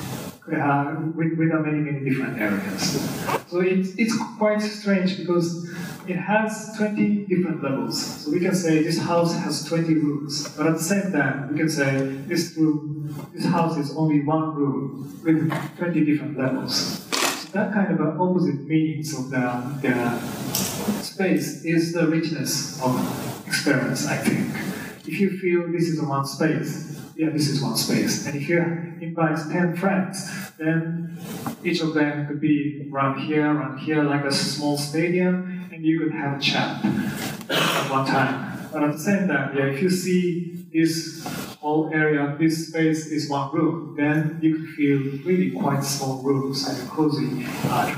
[0.52, 3.00] uh, with, with many, many different areas.
[3.46, 5.70] So it, it's quite strange because
[6.08, 8.24] it has 20 different levels.
[8.24, 11.58] So we can say this house has 20 rooms, but at the same time, we
[11.58, 17.06] can say this room, this house is only one room with 20 different levels.
[17.42, 24.08] So that kind of opposite meanings of the, the space is the richness of experience,
[24.08, 24.69] I think.
[25.10, 28.28] If you feel this is one space, yeah, this is one space.
[28.28, 28.60] And if you
[29.00, 31.18] invite 10 friends, then
[31.64, 35.98] each of them could be around here, around here, like a small stadium, and you
[35.98, 38.68] could have a chat at one time.
[38.72, 41.26] But at the same time, yeah, if you see this
[41.58, 46.68] whole area, this space is one room, then you could feel really quite small rooms
[46.68, 47.96] and cozy, uh,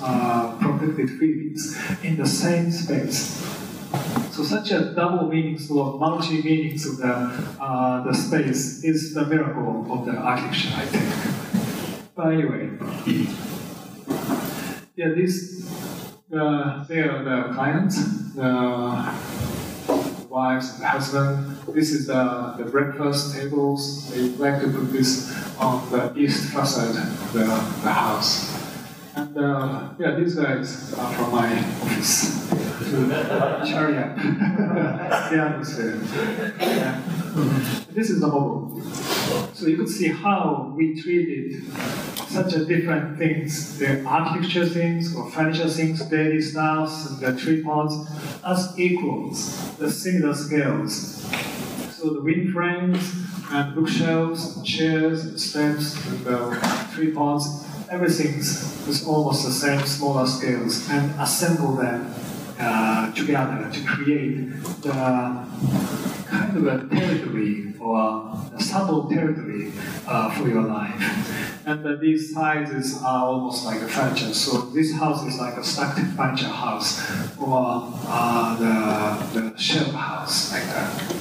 [0.00, 3.59] uh, protected feelings in the same space.
[4.40, 7.12] So such a double meanings or multi meanings of the,
[7.60, 12.14] uh, the space is the miracle of the architecture, I think.
[12.14, 12.70] But anyway,
[14.96, 15.68] yeah, this,
[16.34, 19.12] uh, they are the clients, the
[20.30, 21.58] wives and husband.
[21.74, 24.10] This is the, the breakfast tables.
[24.10, 28.56] They like to put this on the east facade of the, the house.
[29.14, 34.16] And uh, yeah, these guys are from my office cheer up.
[36.58, 37.02] Yeah.
[37.90, 38.80] This is the model.
[39.52, 41.62] So you could see how we treated
[42.28, 47.94] such a different things, the architecture things or furniture things, daily styles, and the tripods,
[48.46, 51.26] as equals, the similar scales.
[51.92, 53.12] So the wind frames
[53.50, 61.10] and bookshelves, chairs, and steps, the tripods, everything is almost the same smaller scales, and
[61.20, 62.14] assemble them
[62.60, 64.50] uh, together to create
[64.82, 69.72] the kind of a territory or a subtle territory
[70.06, 71.00] uh, for your life.
[71.66, 74.34] And uh, these sizes are almost like a furniture.
[74.34, 77.00] So this house is like a stacked furniture house
[77.38, 81.14] or uh, the, the shelf house, like that.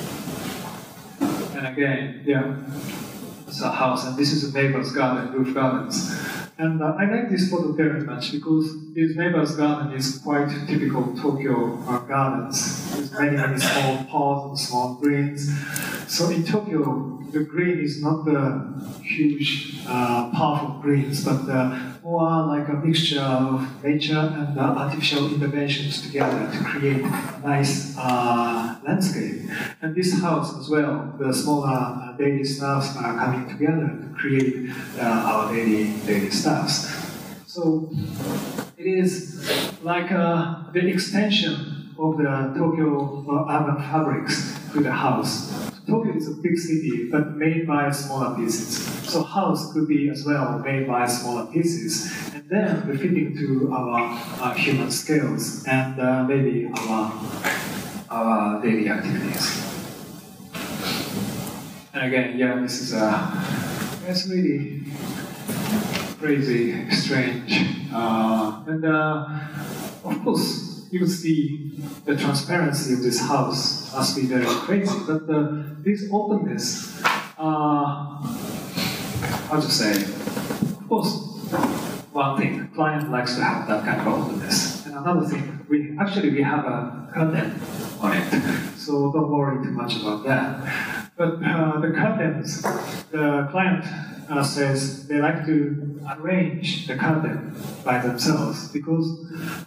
[1.55, 2.55] And again, yeah,
[3.47, 6.15] it's a house, and this is a neighbor's garden, roof gardens.
[6.59, 11.15] And uh, I like this photo very much because this neighbor's garden is quite typical
[11.15, 12.91] Tokyo uh, gardens.
[12.91, 15.49] There's many, many small and small greens.
[16.09, 18.41] So in Tokyo, the green is not the
[19.03, 21.45] huge, uh, powerful greens, but
[22.03, 27.03] more like a mixture of nature and artificial interventions together to create
[27.43, 29.49] nice uh, landscape.
[29.81, 34.71] And this house as well, the smaller uh, daily stuffs are coming together to create
[34.97, 36.91] uh, our daily daily stuffs.
[37.45, 37.91] So
[38.77, 39.13] it is
[39.83, 45.68] like uh, the extension of the Tokyo urban fabrics to the house.
[45.89, 48.85] Tokyo is a big city, but made by smaller pieces.
[49.09, 53.71] So house could be as well made by smaller pieces, and then we fit into
[53.73, 53.99] our,
[54.39, 57.11] our human scales and uh, maybe our
[58.11, 59.65] our daily activities.
[61.93, 64.83] And again, yeah, this is a uh, it's really
[66.19, 69.25] crazy, strange, uh, and uh,
[70.03, 71.71] of course you see
[72.05, 74.97] the transparency of this house must be very crazy.
[75.05, 77.01] But the, this openness,
[77.37, 78.19] uh,
[79.49, 81.29] how to say, of course,
[82.11, 84.85] one thing, client likes to have that kind of openness.
[84.85, 87.59] And another thing, we actually we have a curtain
[88.01, 91.08] on it, so don't worry too much about that.
[91.19, 92.61] But uh, the curtains,
[93.11, 93.83] the client
[94.29, 99.05] uh, says they like to arrange the curtain by themselves because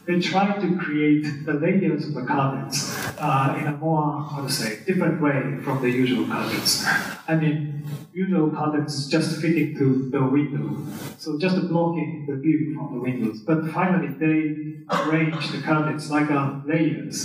[0.07, 4.51] they try to create the layers of the curtains uh, in a more, how to
[4.51, 6.87] say, different way from the usual curtains.
[7.29, 7.72] I mean,
[8.13, 10.77] usual curtains is just fitting to the window,
[11.19, 13.41] so just blocking the view from the windows.
[13.41, 17.19] But finally, they arrange the curtains like uh, layers.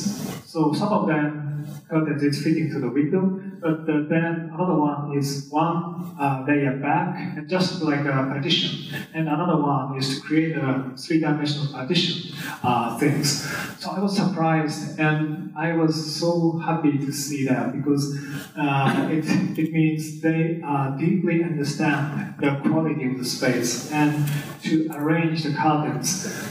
[0.46, 1.44] So some of them
[1.90, 6.78] curtains is fitting to the window, but uh, then another one is one uh, layer
[6.78, 12.36] back and just like a partition, and another one is to create a three-dimensional partition
[12.64, 13.44] uh, things.
[13.80, 18.18] So I was surprised, and I was so happy to see that because
[18.58, 19.26] uh, it,
[19.58, 24.28] it means they uh, deeply understand the quality of the space and
[24.64, 26.10] to arrange the curtains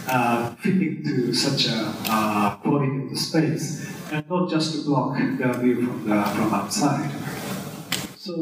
[0.09, 5.53] uh, fitting to such a quality of the space and not just to block the
[5.61, 7.11] view from, the, from outside.
[8.17, 8.35] So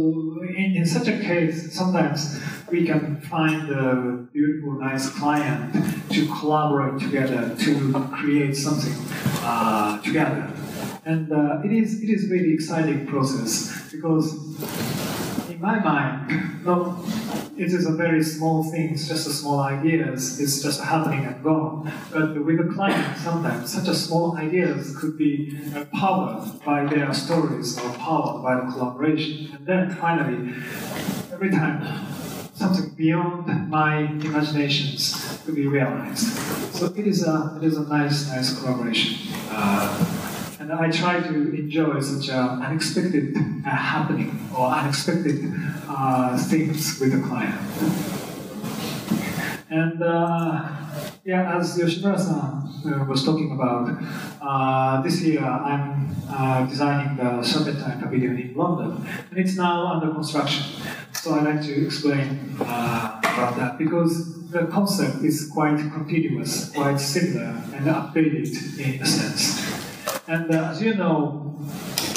[0.43, 2.41] in, in such a case, sometimes
[2.71, 5.75] we can find a beautiful, nice client
[6.11, 8.95] to collaborate together to create something
[9.43, 10.51] uh, together.
[11.05, 14.35] And uh, it is it is really exciting process because
[15.65, 16.99] my mind, not
[17.57, 21.43] it is a very small thing, it's just a small ideas, it's just happening and
[21.43, 21.91] gone.
[22.12, 25.57] But with a client, sometimes such a small ideas could be
[25.93, 29.55] powered by their stories or powered by the collaboration.
[29.55, 30.53] And then finally,
[31.33, 31.79] every time
[32.55, 36.29] something beyond my imaginations to be realized.
[36.79, 39.33] So it is a it is a nice nice collaboration.
[39.51, 40.24] Uh,
[40.65, 45.53] and I try to enjoy such uh, unexpected uh, happening or unexpected
[45.87, 47.61] uh, things with the client.
[49.69, 50.69] And uh,
[51.25, 53.85] Yeah, as Yoshimura-san uh, was talking about,
[55.05, 56.09] this year I'm
[56.69, 60.65] designing the Serpentine Pavilion in London, and it's now under construction.
[61.12, 67.51] So I'd like to explain about that because the concept is quite continuous, quite similar,
[67.75, 69.64] and updated in a sense.
[70.27, 71.55] And uh, as you know,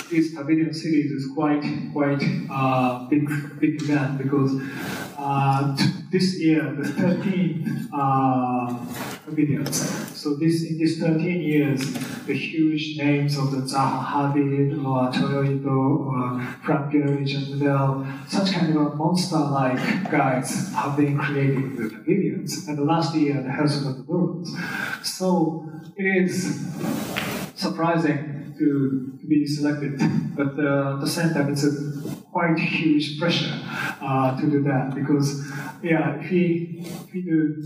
[0.10, 3.28] this pavilion series is quite quite uh, big
[3.60, 4.62] big event because
[5.18, 5.76] uh,
[6.10, 8.47] this year the 13 uh.
[10.14, 11.82] So this in these 13 years,
[12.26, 18.53] the huge names of the Zaha Hadid or Toyo Ito or Frank Gehry, Nouvel, such
[18.53, 22.68] kind of monster-like guys have been creating the pavilions.
[22.68, 25.05] And the last year, the Herzog & de Meuron.
[25.05, 29.99] So it is surprising to, be selected,
[30.38, 33.60] but uh, at the same time, it's a quite huge pressure
[34.01, 35.51] uh, to do that because,
[35.84, 37.62] yeah, if we, if we do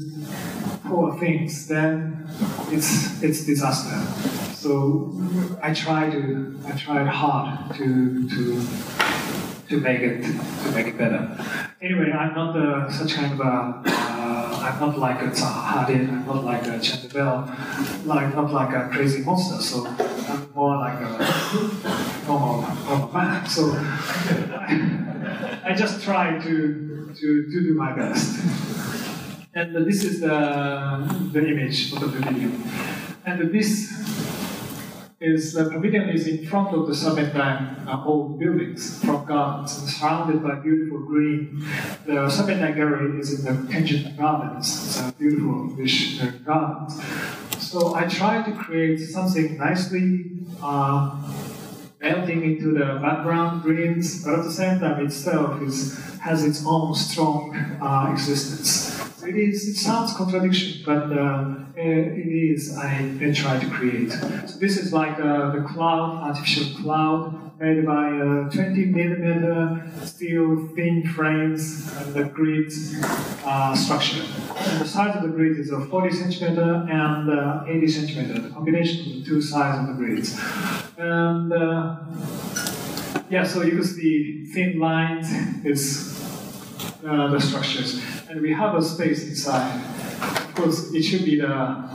[0.85, 2.27] poor things, then
[2.69, 3.95] it's it's disaster.
[4.55, 5.13] So
[5.61, 8.43] I try to I tried hard to to
[9.69, 11.21] to make it to make it better.
[11.81, 14.20] Anyway, I'm not uh, such kind of a uh,
[14.61, 17.49] I'm not like a Hadid, I'm not like a Nouvel,
[18.05, 19.61] like not like a crazy monster.
[19.61, 23.47] So I'm more like a normal normal man.
[23.47, 28.39] So I, I just try to to to do my best.
[29.53, 30.37] And this is the
[31.33, 32.51] the image of the video.
[33.25, 33.91] And this
[35.21, 39.87] is the pavilion is in front of the Serpentine uh, old buildings from gardens and
[39.87, 41.63] surrounded by beautiful green.
[42.07, 44.67] The Serpentine Gallery is in the Kensington Gardens.
[44.67, 46.99] It's a beautiful English uh, gardens.
[47.59, 51.21] So I try to create something nicely uh,
[52.01, 56.95] melting into the background greens, but at the same time itself is, has its own
[56.95, 59.00] strong uh, existence.
[59.23, 59.67] It is.
[59.67, 62.77] It sounds contradiction, but uh, it is.
[62.77, 64.11] I, I try to create.
[64.11, 70.67] So this is like uh, the cloud, artificial cloud, made by uh, 20 millimeter steel
[70.75, 72.71] thin frames and the grid
[73.45, 74.23] uh, structure.
[74.57, 78.41] And the size of the grid is a 40 centimeter and uh, 80 centimeter.
[78.41, 80.39] The combination of the two sides of the grids.
[80.97, 81.97] And uh,
[83.29, 85.31] yeah, so you can see thin lines
[85.63, 86.19] is
[87.07, 88.01] uh, the structures,
[88.31, 89.75] and we have a space inside.
[90.21, 91.53] Of course, it should be the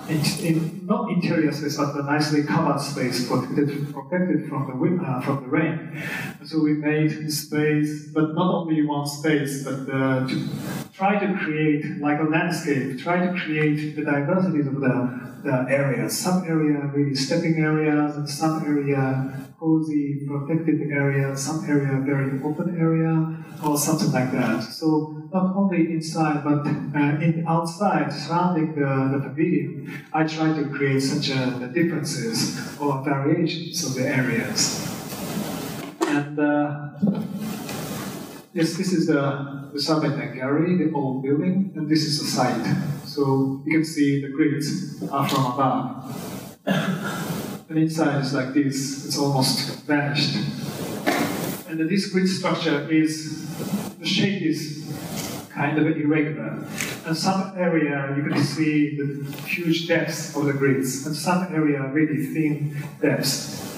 [0.09, 5.21] in, not interior space, but the nicely covered space protected, protected from the wind, uh,
[5.21, 6.03] from the rain.
[6.45, 10.49] So we made space, but not only one space, but uh, to
[10.93, 14.95] try to create like a landscape, try to create the diversities of the,
[15.45, 16.19] the areas.
[16.19, 22.79] Some area really stepping areas, and some area cozy, protected area, some area very open
[22.79, 24.63] area, or something like that.
[24.63, 29.69] So not only inside, but uh, in outside, surrounding the, the pavilion,
[30.13, 32.39] I try to create such a, the differences
[32.81, 34.59] or variations of the areas.
[36.01, 36.89] And uh,
[38.55, 42.67] this is the, the Gallery, the old building, and this is the site.
[43.05, 45.83] So you can see the grids are from above.
[47.69, 50.37] And inside is like this, it's almost vanished.
[51.79, 53.47] And this grid structure is,
[53.99, 54.91] the shape is
[55.51, 56.65] kind of irregular.
[57.05, 61.87] And some area you can see the huge depths of the grids, and some area
[61.89, 63.76] really thin depths.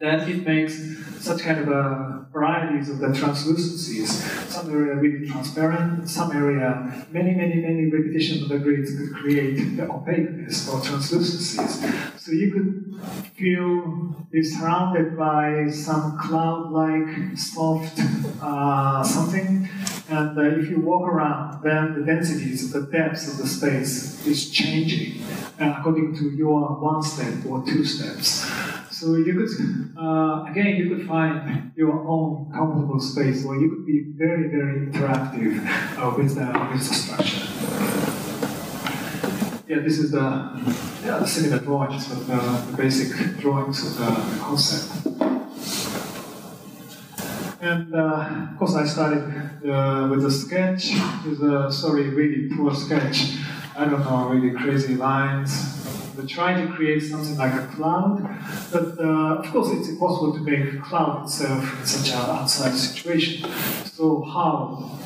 [0.00, 0.80] Then it makes
[1.18, 4.24] such kind of a varieties of the translucencies.
[4.48, 9.76] Some area really transparent, some area many, many, many repetitions of the grids could create
[9.76, 11.84] the opaqueness or translucencies.
[12.16, 17.98] So you could feel you're surrounded by some cloud-like soft
[18.40, 19.68] uh, something,
[20.08, 24.50] and uh, if you walk around, then the densities, the depths of the space is
[24.50, 25.22] changing
[25.60, 28.46] uh, according to your one step or two steps.
[29.00, 29.48] So you could,
[29.98, 34.88] uh, again, you could find your own comfortable space where you could be very, very
[34.88, 35.56] interactive
[35.96, 37.46] uh, with, the, with the structure.
[39.66, 40.20] Yeah, this is the,
[41.02, 45.06] yeah, the similar drawings, but the, the basic drawings of the, concept.
[47.62, 49.24] And uh, of course, I started
[49.66, 50.92] uh, with a sketch.
[51.24, 53.38] With a sorry, really poor sketch.
[53.78, 55.80] I don't know, really crazy lines.
[56.20, 58.20] We're trying to create something like a cloud,
[58.70, 62.74] but uh, of course, it's impossible to make a cloud itself in such an outside
[62.74, 63.50] situation.
[63.86, 64.98] So how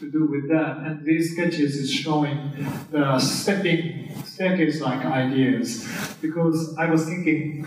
[0.00, 0.78] to do with that?
[0.78, 5.86] And these sketches is showing the stepping staircase-like ideas
[6.20, 7.64] because I was thinking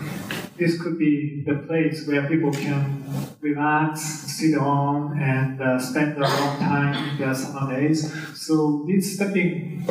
[0.58, 3.02] this could be the place where people can
[3.40, 8.12] relax, sit on, and uh, spend a long time in their summer days.
[8.38, 9.86] So these stepping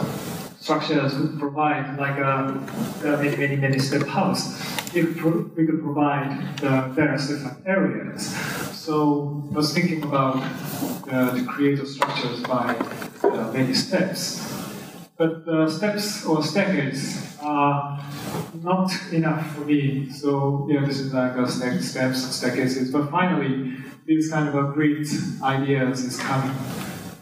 [0.64, 2.58] structures could provide like a,
[3.04, 4.42] a many, many, many step house.
[4.96, 8.34] If pro- we could provide the various different areas.
[8.74, 10.38] So I was thinking about
[11.12, 12.78] uh, the creative structures by
[13.24, 14.40] uh, many steps.
[15.18, 18.02] But the steps or staircase are
[18.62, 20.10] not enough for me.
[20.12, 22.90] So yeah, this is like a step, steps staircases.
[22.90, 25.08] But finally, these kind of a great
[25.44, 26.56] ideas is coming.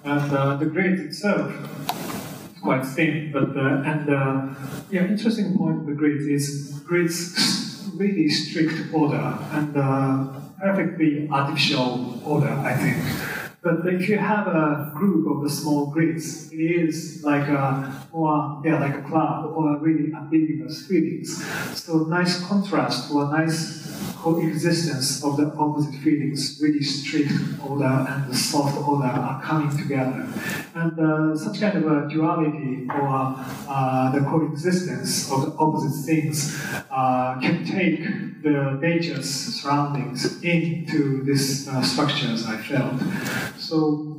[0.04, 1.52] And uh, the grid itself
[2.62, 4.48] quite thin, but uh, and uh,
[4.90, 10.28] yeah, interesting point the grid is grid's really strict order and uh,
[10.60, 13.31] perfectly artificial order, I think.
[13.64, 18.60] But if you have a group of the small grids, it is like a or
[18.66, 21.46] yeah, like a cloud or really ambiguous feelings.
[21.80, 23.82] So nice contrast or nice
[24.18, 27.34] coexistence of the opposite feelings, really strict
[27.64, 30.28] order and the soft order are coming together.
[30.74, 33.36] And uh, such kind of a duality or
[33.70, 36.60] uh, the coexistence of the opposite things
[36.90, 43.02] uh, can take the nature's surroundings into these uh, structures, I felt.
[43.58, 44.16] So,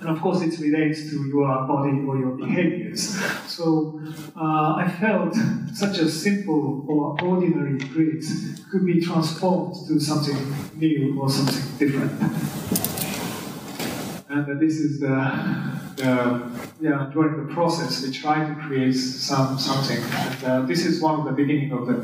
[0.00, 3.16] and of course it relates to your body or your behaviors.
[3.46, 4.00] So
[4.36, 5.34] uh, I felt
[5.74, 8.22] such a simple or ordinary grid
[8.70, 10.38] could be transformed to something
[10.76, 12.12] new or something different.
[14.28, 16.50] And this is the, the,
[16.80, 20.02] yeah, during the process, we try to create some something.
[20.02, 21.94] And uh, this is one of the beginning of the,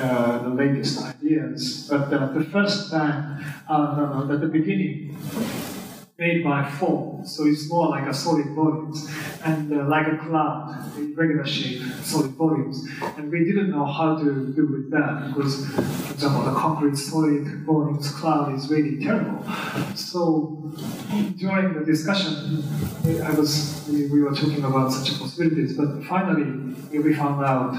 [0.00, 1.88] uh, the latest ideas.
[1.90, 5.16] But uh, the first time, uh, no, no, at the beginning,
[6.18, 9.08] made by foam, so it's more like a solid volumes,
[9.44, 12.84] and uh, like a cloud, in regular shape, solid volumes.
[13.16, 17.64] And we didn't know how to do with that because, for example, the concrete solid
[17.64, 19.44] volumes cloud is really terrible.
[19.94, 20.72] So
[21.36, 22.64] during the discussion,
[23.22, 27.74] I was we, we were talking about such possibilities, but finally we found out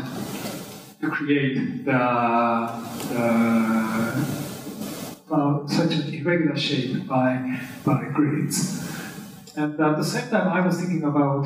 [1.02, 1.92] to create the,
[3.10, 4.49] the
[5.32, 8.86] uh, such an irregular shape by, by grids.
[9.56, 11.46] And at the same time, I was thinking about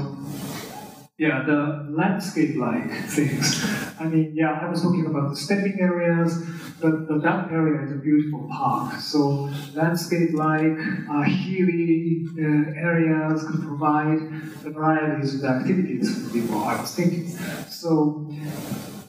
[1.18, 3.64] yeah, the landscape-like things.
[4.00, 6.44] I mean, yeah, I was talking about the stepping areas,
[6.82, 9.00] but, but that area is a beautiful park.
[9.00, 10.78] So landscape-like,
[11.10, 14.20] uh, hilly uh, areas could provide
[14.64, 17.28] varieties of activities for people, I was thinking.
[17.70, 18.28] So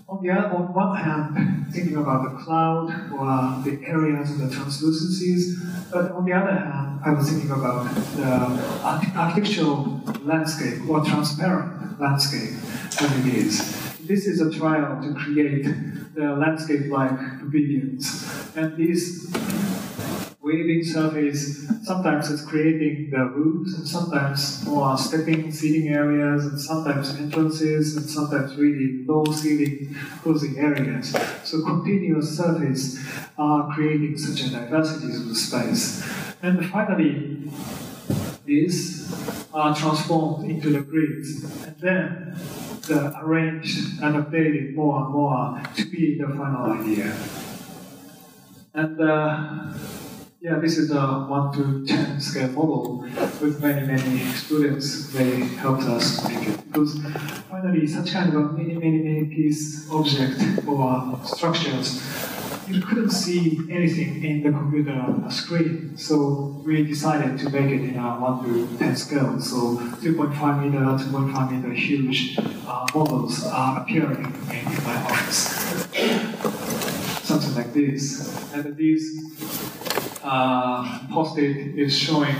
[0.09, 4.55] on the other, on one hand, thinking about the cloud or the areas of the
[4.55, 7.85] translucencies, but on the other hand, I was thinking about
[8.17, 8.25] the
[8.85, 12.51] architectural landscape or transparent landscape
[13.01, 13.81] as it is.
[14.07, 15.65] This is a trial to create
[16.15, 19.33] the landscape-like pavilions, and these
[20.55, 21.67] waving surface.
[21.83, 28.09] Sometimes it's creating the roofs, and sometimes more stepping seating areas, and sometimes entrances, and
[28.09, 31.15] sometimes really low ceiling closing areas.
[31.45, 32.99] So continuous surface
[33.37, 36.07] are creating such a diversity of the space.
[36.43, 37.51] And finally,
[38.45, 39.11] these
[39.53, 42.37] are transformed into the grids, and then
[42.87, 47.17] the arranged and updated more and more to be the final idea.
[48.75, 49.73] And uh,
[50.45, 52.99] yeah, this is a 1 to 10 scale model
[53.41, 55.11] with many, many students.
[55.11, 56.71] They helped us make it.
[56.71, 56.99] Because
[57.49, 61.89] finally, such kind of many, many, many piece object or structures,
[62.69, 65.97] you couldn't see anything in the computer screen.
[65.97, 69.41] So we decided to make it in a 1 to 10 scale.
[69.41, 72.39] So 2.5 meter, 2.5 meter huge
[72.69, 75.89] uh, models are appearing in, my office.
[77.25, 78.53] Something like this.
[78.53, 79.25] And these
[80.25, 82.35] uh, post-it is showing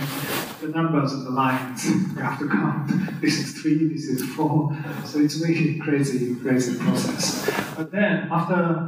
[0.61, 2.91] the numbers of the lines you have to count.
[3.21, 4.77] This is three, this is four.
[5.05, 7.51] So it's really crazy, crazy process.
[7.77, 8.87] But then after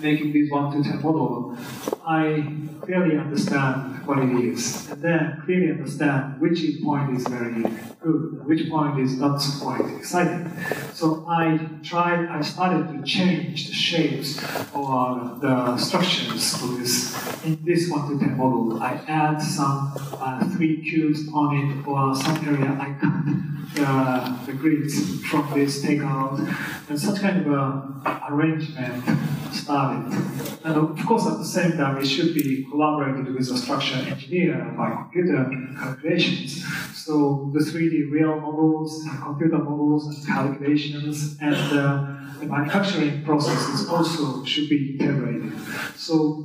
[0.00, 1.56] making this one to ten model,
[2.08, 2.52] I
[2.82, 7.64] clearly understand what it is, and then clearly understand which point is very
[7.98, 10.48] good, which point is not so quite exciting.
[10.94, 14.38] So I tried, I started to change the shapes
[14.72, 17.44] or the structures of this.
[17.44, 22.14] In this one to ten model, I add some uh, three cubes on it or
[22.14, 23.24] some area I cut
[23.74, 26.38] the, the grids from this takeout,
[26.88, 29.02] and such kind of a arrangement
[29.52, 30.12] started.
[30.64, 34.74] And of course, at the same time, it should be collaborated with a structure engineer
[34.76, 36.64] by computer calculations.
[36.94, 43.88] So the 3D real models, and computer models, and calculations, and uh, the manufacturing processes
[43.88, 45.52] also should be integrated.
[45.96, 46.44] So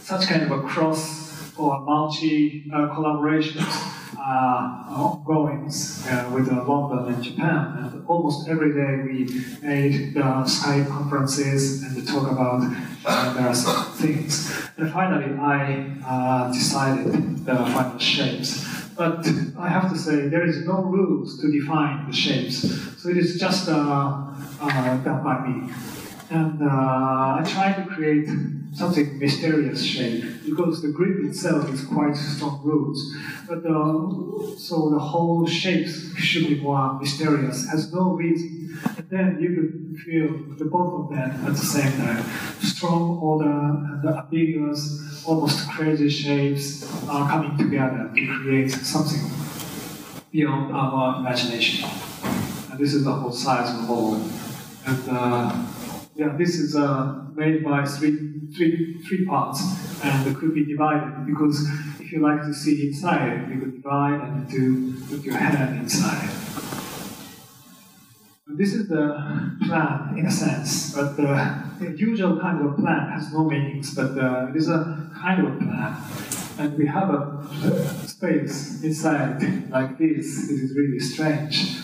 [0.00, 1.27] such kind of a cross
[1.58, 4.88] or multi uh, collaborations uh,
[6.08, 7.78] uh, with uh, London and Japan.
[7.78, 9.24] And almost every day we
[9.62, 12.62] made the Skype conferences and talk about
[13.04, 13.64] uh, various
[13.96, 14.68] things.
[14.76, 18.66] And finally, I uh, decided the final shapes.
[18.96, 22.56] But I have to say, there is no rules to define the shapes.
[23.00, 24.26] So it is just uh,
[24.60, 25.72] uh, done by me.
[26.30, 28.28] And uh, I try to create
[28.74, 33.00] something mysterious shape because the grip itself is quite strong roots.
[33.48, 38.78] But uh, so the whole shape should be more mysterious, has no reason.
[38.96, 42.24] And then you could feel the both of them at the same time.
[42.60, 49.30] Strong order and the ambiguous, almost crazy shapes are coming together to create something
[50.30, 51.88] beyond our imagination.
[52.70, 54.14] And this is the whole size of the whole.
[54.86, 55.64] And uh,
[56.18, 59.62] yeah, this is uh, made by three, three, three parts,
[60.02, 61.64] and it could be divided because
[62.00, 66.28] if you like to see inside, you could divide and to put your hand inside.
[68.48, 73.44] This is the plan in a sense, but the usual kind of plan has no
[73.44, 75.96] meanings, but uh, it is a kind of plan.
[76.58, 80.48] And we have a space inside like this.
[80.48, 81.76] This is really strange.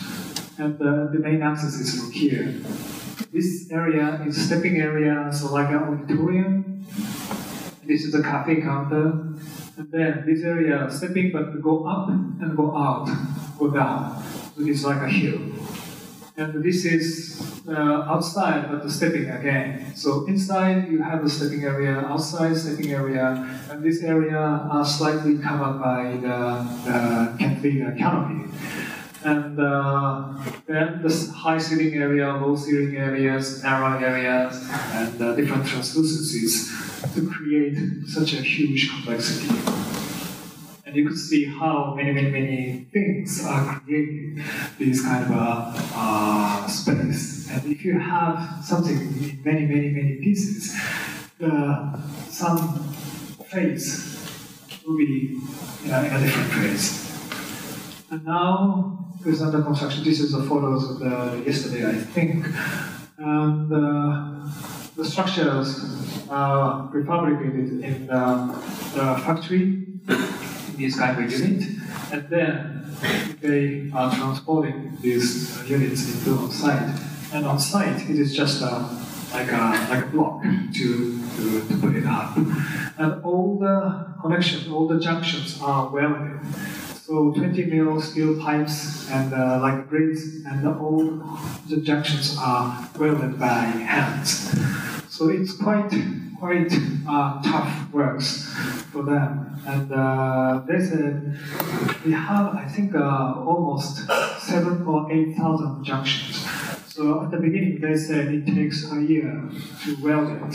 [0.57, 2.53] And uh, the main axis is from here.
[3.35, 6.85] This area is stepping area, so like an auditorium.
[7.83, 9.35] This is a cafe counter.
[9.75, 13.11] And then this area stepping, but go up and go out,
[13.59, 14.23] go down.
[14.55, 15.51] So it's like a hill.
[16.37, 19.93] And this is uh, outside, but the stepping again.
[19.97, 25.39] So inside you have the stepping area, outside stepping area, and this area are slightly
[25.39, 28.49] covered by the, the canopy.
[29.25, 35.65] And uh, then the high ceiling area, low ceiling areas, narrow areas, and uh, different
[35.65, 36.69] translucencies
[37.15, 39.49] to create such a huge complexity.
[40.85, 44.43] And you could see how many, many, many things are creating
[44.77, 47.49] this kind of a uh, space.
[47.49, 50.79] And if you have something in many, many, many pieces,
[51.43, 51.97] uh,
[52.29, 52.77] some
[53.49, 54.21] phase
[54.85, 55.41] will be
[55.83, 57.04] in a, in a different phase.
[58.11, 60.03] And now is under construction.
[60.03, 62.45] This is the photos of the yesterday, I think.
[63.17, 64.47] And uh,
[64.95, 68.61] the structures are prefabricated in the,
[68.93, 71.63] the factory in this kind of unit,
[72.11, 72.95] and then
[73.41, 76.99] they are transporting these uh, units into on site.
[77.33, 78.87] And on site, it is just a,
[79.33, 82.37] like a like a block to, to, to put it up.
[82.97, 86.39] And all the connections, all the junctions are welded.
[87.05, 91.05] So 20 mil steel pipes and uh, like grids and all
[91.69, 94.49] the junctions are welded by hands.
[95.07, 95.93] So it's quite
[96.39, 96.73] quite
[97.07, 98.51] uh, tough works
[98.91, 99.55] for them.
[99.67, 101.37] And uh, they said
[102.03, 103.97] we have I think uh, almost
[104.39, 106.43] seven or eight thousand junctions.
[106.95, 109.43] So at the beginning, they said it takes a year
[109.83, 110.53] to weld it.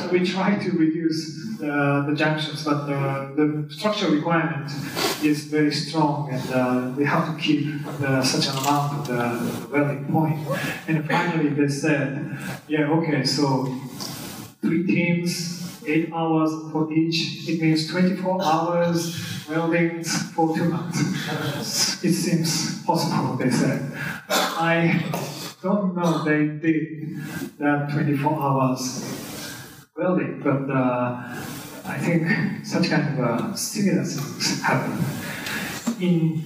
[0.00, 4.72] so we try to reduce uh, the junctions, but uh, the structural requirement
[5.22, 7.66] is very strong, and uh, we have to keep
[7.98, 10.38] the, such an amount of the welding point.
[10.88, 13.78] And finally, they said, yeah, okay, so
[14.62, 15.59] three teams,
[15.90, 17.48] eight hours for each.
[17.48, 22.02] It means 24 hours welding for two months.
[22.04, 23.92] It seems possible, they said.
[24.28, 25.04] I
[25.62, 27.16] don't know they did
[27.58, 28.82] that 24 hours
[29.96, 31.44] welding, but uh,
[31.84, 34.96] I think such kind of uh, similar things happen
[36.00, 36.42] in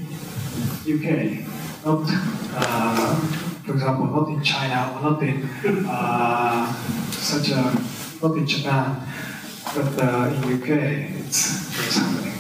[0.83, 1.47] UK,
[1.85, 2.03] not,
[2.55, 3.15] uh,
[3.65, 5.49] for example, not in China or not in
[5.89, 6.73] uh,
[7.11, 7.63] such a,
[8.23, 9.07] not in Japan,
[9.75, 10.69] but uh, in UK,
[11.27, 12.33] it's, it's happening.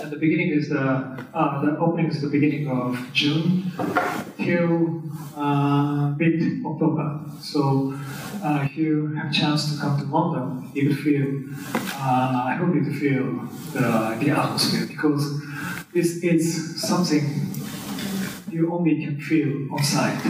[0.00, 0.80] And the beginning is the,
[1.34, 3.72] uh, the opening is the beginning of June
[4.36, 5.02] till
[5.36, 7.20] uh, mid October.
[7.40, 7.92] So
[8.44, 11.42] uh, if you have a chance to come to London, you could feel,
[11.74, 15.42] uh, I hope you could feel the, the atmosphere because
[15.92, 17.50] this is something
[18.48, 20.24] you only can feel on site.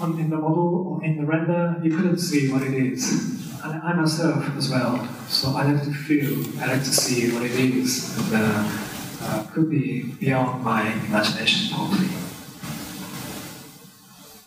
[0.00, 3.41] On, in the model in the render, you couldn't see what it is.
[3.64, 7.44] And I myself as well, so I like to feel, I like to see what
[7.44, 8.18] it is.
[8.18, 8.78] And, uh,
[9.24, 12.08] uh, could be beyond my imagination totally.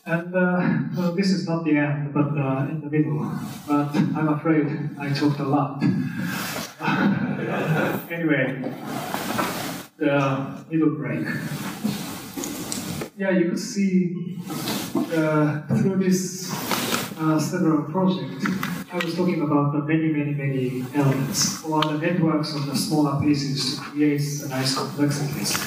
[0.05, 3.31] And uh, well, this is not the end, but uh, in the middle.
[3.67, 4.67] But I'm afraid
[4.99, 5.81] I talked a lot.
[8.11, 8.61] anyway,
[9.97, 11.25] the middle break.
[13.17, 14.37] Yeah, you could see
[15.15, 16.51] uh, through this
[17.17, 18.45] uh, several projects,
[18.91, 23.19] I was talking about the many, many, many elements, or the networks of the smaller
[23.21, 25.57] pieces to create the nice complexities.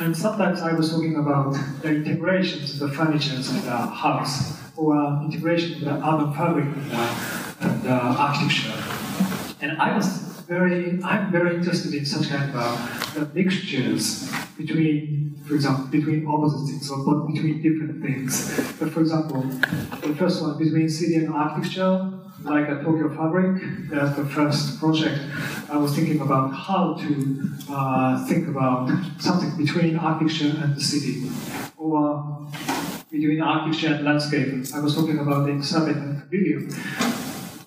[0.00, 4.96] And sometimes I was talking about the integrations of the furniture of the house, or
[4.96, 8.72] uh, integration of the urban fabric and, uh, and uh, architecture.
[9.60, 10.06] And I was
[10.46, 16.66] very, I'm very interested in such kind of uh, mixtures between, for example, between opposite
[16.66, 18.54] things or but between different things.
[18.78, 22.12] But for example, the first one between city and architecture,
[22.44, 25.18] like a Tokyo Fabric, that's the first project.
[25.70, 31.30] I was thinking about how to uh, think about something between architecture and the city,
[31.78, 32.46] or
[33.10, 34.48] between architecture and landscape.
[34.74, 36.68] I was talking about in Serpentine Pavilion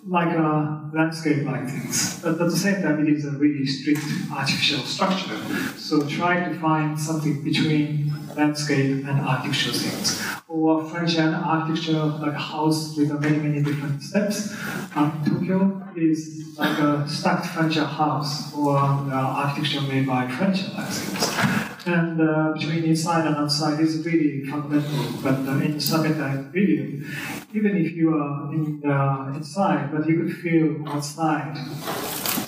[0.08, 2.22] like a landscape like things.
[2.22, 5.38] But at the same time, it is a really strict artificial structure.
[5.78, 10.22] So try to find something between landscape and artificial things.
[10.48, 14.54] Or French and architecture, like a house with many, many different steps.
[14.96, 21.72] Um, Tokyo is like a stacked French house or uh, architecture made by French things
[21.86, 25.22] and uh, between inside and outside is really fundamental.
[25.22, 27.06] But uh, in Serpentine Pavilion,
[27.54, 31.56] even if you are in the inside, but you could feel outside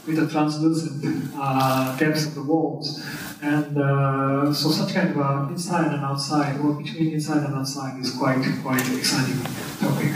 [0.06, 3.04] with the translucent uh, depths of the walls.
[3.44, 8.00] And uh, so such kind of uh, inside and outside, or between inside and outside,
[8.00, 9.38] is quite quite exciting
[9.82, 10.14] topic.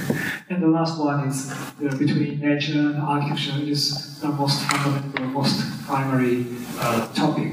[0.50, 5.60] And the last one is uh, between nature and architecture is the most fundamental, most
[5.86, 6.46] primary
[6.80, 7.52] uh, topic.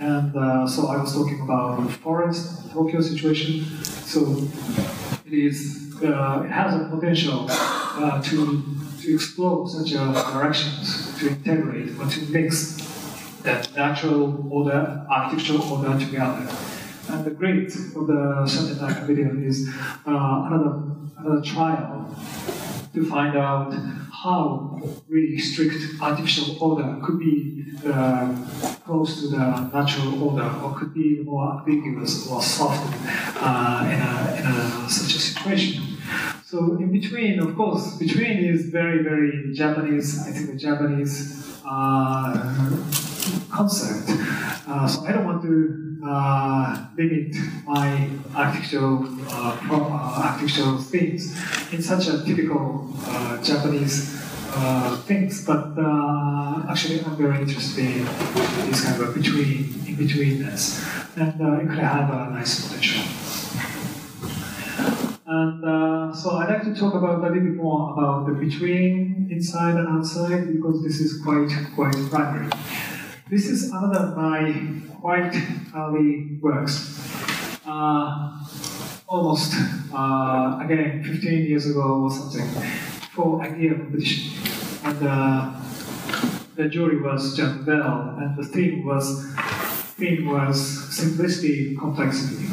[0.00, 3.66] And uh, so I was talking about forest, Tokyo situation.
[3.84, 4.48] So
[5.26, 8.62] it is, uh, it has a potential uh, to
[9.02, 12.91] to explore such directions, to integrate or to mix
[13.42, 16.48] that natural order, architectural order together.
[17.08, 19.68] And the great of the Serpentine Pavilion is
[20.06, 20.82] uh, another
[21.18, 22.16] another trial
[22.94, 23.72] to find out
[24.10, 28.34] how really strict artificial order could be uh,
[28.84, 32.86] close to the natural order or could be more ambiguous or soft
[33.36, 35.82] uh, in, a, in a, such a situation.
[36.44, 43.11] So in between, of course, between is very, very Japanese, I think the Japanese uh,
[43.50, 44.08] concept.
[44.66, 47.34] Uh, so I don't want to uh, limit
[47.66, 51.38] my architectural, uh, uh, things
[51.72, 54.20] in such a typical uh, Japanese
[54.54, 55.78] uh, things, but
[56.68, 58.04] actually I'm very interested in
[58.70, 63.04] this kind of between in betweenness, and it could have a nice potential.
[65.32, 69.28] And uh, so I'd like to talk about a little bit more about the between
[69.30, 72.50] inside and outside because this is quite quite primary.
[73.32, 74.52] This is another of my
[75.00, 75.34] quite
[75.74, 77.00] early works.
[77.66, 78.38] Uh,
[79.08, 79.54] almost
[79.90, 82.46] uh, again 15 years ago or something
[83.14, 84.36] for idea competition.
[84.84, 85.60] And uh,
[86.56, 89.24] the jury was John Bell, and the theme was
[89.96, 92.44] theme was simplicity, complexity.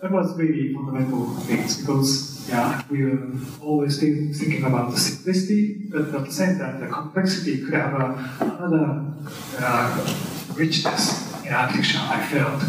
[0.00, 6.14] That was really fundamental things because yeah, we were always thinking about the simplicity, but
[6.14, 8.06] at the same time, the complexity could have a,
[8.40, 9.12] another
[9.58, 10.14] uh,
[10.54, 11.98] richness in architecture.
[12.00, 12.62] I felt,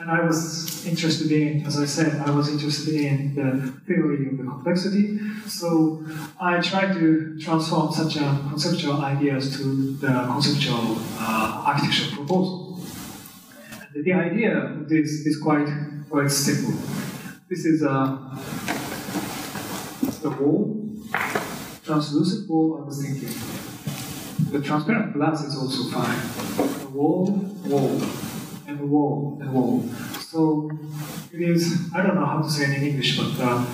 [0.00, 4.38] and I was interested in, as I said, I was interested in the theory of
[4.38, 5.20] the complexity.
[5.46, 6.02] So
[6.40, 12.80] I tried to transform such a conceptual ideas to the conceptual uh, architectural proposal.
[13.94, 15.68] The idea this is quite
[16.10, 16.74] quite simple.
[17.48, 18.18] This is a
[20.22, 20.76] the wall,
[21.84, 22.80] translucent wall.
[22.82, 23.32] I was thinking
[24.50, 26.18] the transparent glass is also fine.
[26.80, 27.26] The wall,
[27.64, 28.02] wall
[28.66, 29.88] and the wall and a wall.
[30.20, 30.70] So
[31.32, 33.64] it is, I don't know how to say it in English, but uh,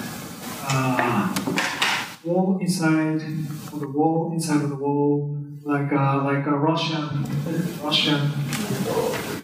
[0.68, 1.34] uh,
[2.22, 3.22] wall inside
[3.72, 7.24] of the wall, inside of the wall, like a, uh, like a Russian,
[7.82, 8.30] Russian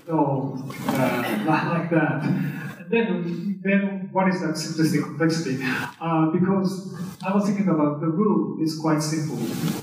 [0.07, 2.62] doll, uh, like that.
[2.93, 5.59] Then, then what is that simplistic complexity?
[5.99, 9.38] Uh, because I was thinking about the rule is quite simple.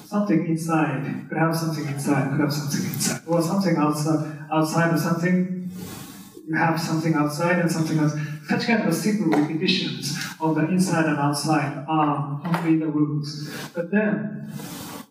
[0.06, 5.00] Something inside could have something inside, could have something inside, or something outside, outside of
[5.00, 5.72] something
[6.48, 8.14] you have something outside and something else.
[8.48, 13.50] Such kind of simple repetitions of the inside and outside are only the rules.
[13.74, 14.52] But then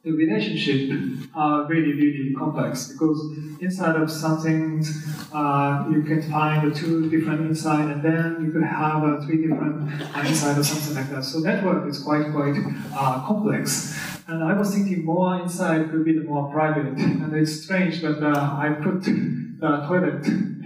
[0.04, 0.90] the relationship
[1.34, 3.20] are really, really complex because
[3.60, 4.84] inside of something
[5.32, 9.90] uh, you can find two different inside and then you could have uh, three different
[10.24, 11.24] inside or something like that.
[11.24, 12.56] So network is quite, quite
[12.94, 13.98] uh, complex.
[14.28, 16.98] And I was thinking more inside could be more private.
[16.98, 20.57] And it's strange, but uh, I put the toilet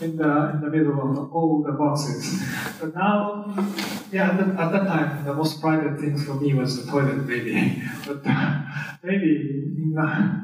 [0.00, 2.42] in the in the middle of all the boxes.
[2.80, 3.54] But now,
[4.10, 7.26] yeah, at, the, at that time, the most private thing for me was the toilet,
[7.26, 7.82] maybe.
[8.06, 8.62] But uh,
[9.02, 10.40] maybe not,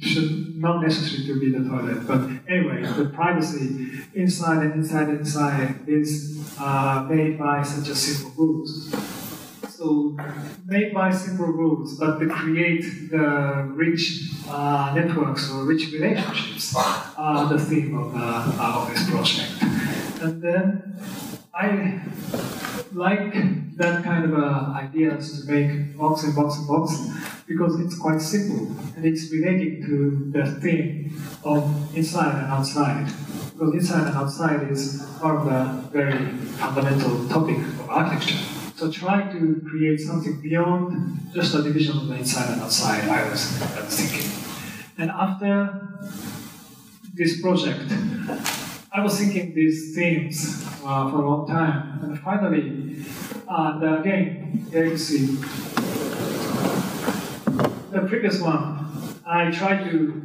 [0.00, 2.06] should not necessary to be the toilet.
[2.06, 8.32] But anyway, the privacy inside and inside inside is uh, made by such a simple
[8.36, 9.21] rules.
[9.82, 10.16] So
[10.64, 16.72] made by simple rules, but to create the rich uh, networks or rich relationships
[17.16, 19.50] are the theme of, uh, of this project.
[20.22, 20.94] And then
[21.52, 22.00] I
[22.92, 23.34] like
[23.76, 26.92] that kind of uh, ideas to make box and box and box
[27.48, 33.10] because it's quite simple and it's relating to the theme of inside and outside.
[33.52, 36.28] Because inside and outside is one of the very
[36.60, 38.61] fundamental topic of architecture.
[38.76, 43.28] So try to create something beyond just a division of the inside and outside, I
[43.28, 44.30] was, I was thinking.
[44.98, 45.88] And after
[47.14, 47.92] this project,
[48.92, 52.00] I was thinking these themes uh, for a long time.
[52.02, 53.04] And finally,
[53.48, 55.36] uh, again, here you see,
[57.90, 60.22] the previous one, I tried to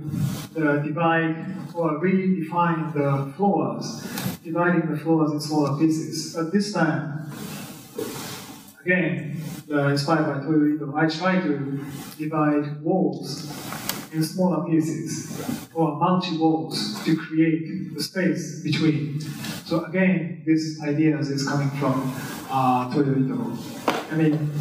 [0.58, 4.02] uh, divide or redefine the floors,
[4.44, 6.34] dividing the floors in smaller pieces.
[6.34, 7.30] But this time,
[8.88, 11.86] again, uh, inspired by Toyo I try to
[12.18, 13.52] divide walls
[14.14, 19.20] in smaller pieces or multi walls to create the space between.
[19.66, 22.14] So again, this idea is coming from
[22.50, 23.58] uh, Toyo
[24.10, 24.52] I mean,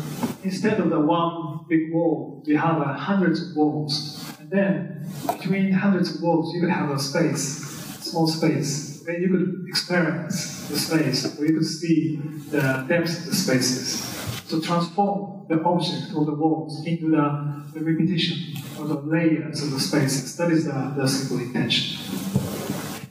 [0.42, 4.24] instead of the one big wall, we have uh, hundreds of walls.
[4.40, 5.06] And then
[5.38, 7.62] between hundreds of walls, you could have a space,
[8.00, 12.16] small space, where you could experience the space, where you could see
[12.50, 14.15] the depth of the spaces.
[14.46, 19.72] So transform the object or the walls into the, the repetition or the layers of
[19.72, 20.36] the spaces.
[20.36, 21.98] That is the, the simple intention.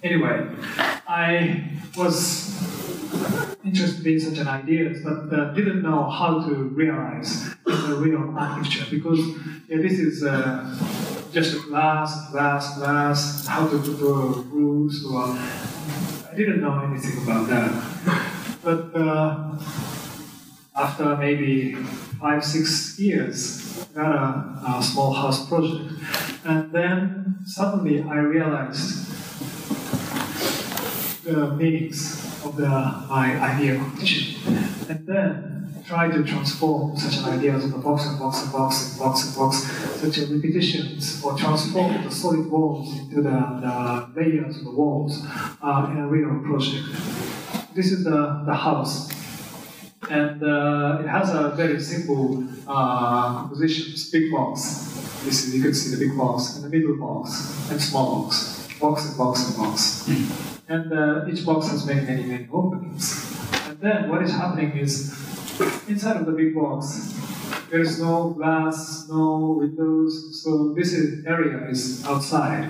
[0.01, 0.47] Anyway,
[1.07, 2.55] I was
[3.65, 8.85] interested in such an idea, but uh, didn't know how to realize the real architecture
[8.89, 9.19] because
[9.67, 10.63] yeah, this is uh,
[11.33, 13.99] just glass, glass, glass, how to put
[14.53, 18.31] roofs, or I didn't know anything about that.
[18.63, 19.57] But uh,
[20.75, 21.75] after maybe
[22.19, 25.93] five, six years, got a, a, small house project.
[26.43, 29.05] And then suddenly I realized
[31.23, 34.41] the meanings of the, my idea competition.
[34.89, 35.55] And then
[35.87, 39.35] try to transform such an idea into box and box and box and box and
[39.35, 39.57] box,
[40.01, 45.23] such as repetitions, or transform the solid walls into the, the layers of the walls
[45.61, 46.85] uh, in a real project.
[47.75, 49.14] This is the, the house
[50.09, 53.93] and uh, it has a very simple uh, composition.
[53.93, 54.91] It's big box.
[55.25, 59.17] You can see the big box and the middle box and small box, box and
[59.17, 60.07] box and box.
[60.67, 63.35] And uh, each box has many, many, many openings.
[63.67, 65.11] And then what is happening is
[65.87, 67.13] inside of the big box,
[67.69, 70.41] there is no glass, no windows.
[70.43, 72.69] So this is, area is outside.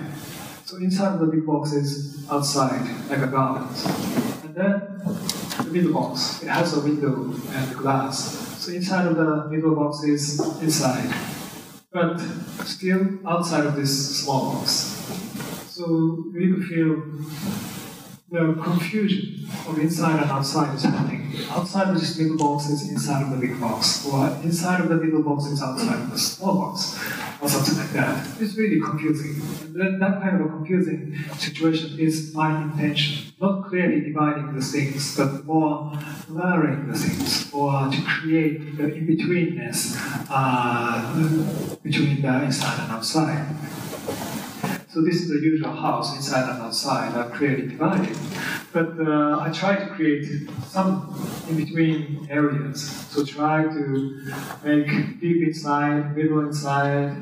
[0.64, 3.68] So inside of the big box is outside, like a garden.
[4.44, 5.35] And then the
[5.76, 6.42] middle box.
[6.42, 8.16] It has a window and glass.
[8.58, 11.14] So inside of the middle box is inside,
[11.92, 12.18] but
[12.64, 14.70] still outside of this small box.
[15.68, 17.02] So we feel
[18.30, 21.32] the confusion of inside and outside is happening.
[21.50, 24.96] Outside of this middle box is inside of the big box, or inside of the
[24.96, 26.98] middle box is outside of the small box,
[27.40, 28.26] or something like that.
[28.40, 29.40] It's really confusing.
[29.80, 33.32] And that kind of a confusing situation is my intention.
[33.40, 35.92] Not clearly dividing the things, but more
[36.26, 43.54] blurring the things, or to create the in-betweenness uh, between the inside and outside.
[44.96, 48.16] So this is the usual house, inside and outside, are clearly divided.
[48.72, 51.14] But uh, I try to create some
[51.50, 52.80] in-between areas.
[53.10, 54.32] So try to
[54.64, 57.14] make deep inside, middle inside,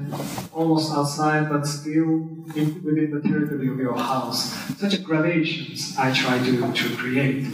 [0.52, 2.12] almost outside, but still
[2.54, 4.54] in, within the territory of your house.
[4.78, 7.44] Such gradations I try to, to create.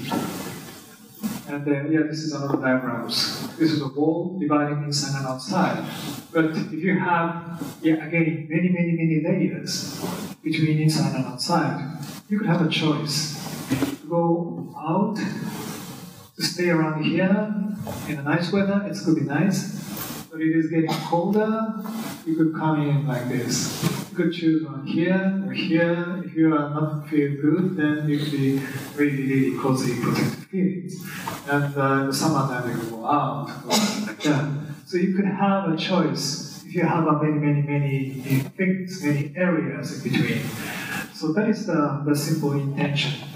[1.51, 3.09] And uh, yeah, this is another diagram.
[3.09, 5.84] This is a wall dividing inside and outside.
[6.32, 10.01] But if you have, yeah, again, many, many, many layers
[10.44, 11.98] between inside and outside,
[12.28, 13.36] you could have a choice.
[13.70, 17.53] To go out, to stay around here
[18.07, 20.28] in a nice weather, it's going to be nice.
[20.30, 21.74] But it is getting colder,
[22.26, 23.82] you could come in like this.
[24.10, 26.22] You could choose one here or here.
[26.24, 28.62] If you are not feel good, then you could be
[28.96, 31.02] really, really cozy, protected feelings.
[31.48, 34.74] And uh, in the summertime, you go out, like that.
[34.86, 38.10] So you could have a choice if you have a many, many, many
[38.56, 40.42] things, many areas in between.
[41.14, 43.28] So that is the, the simple intention.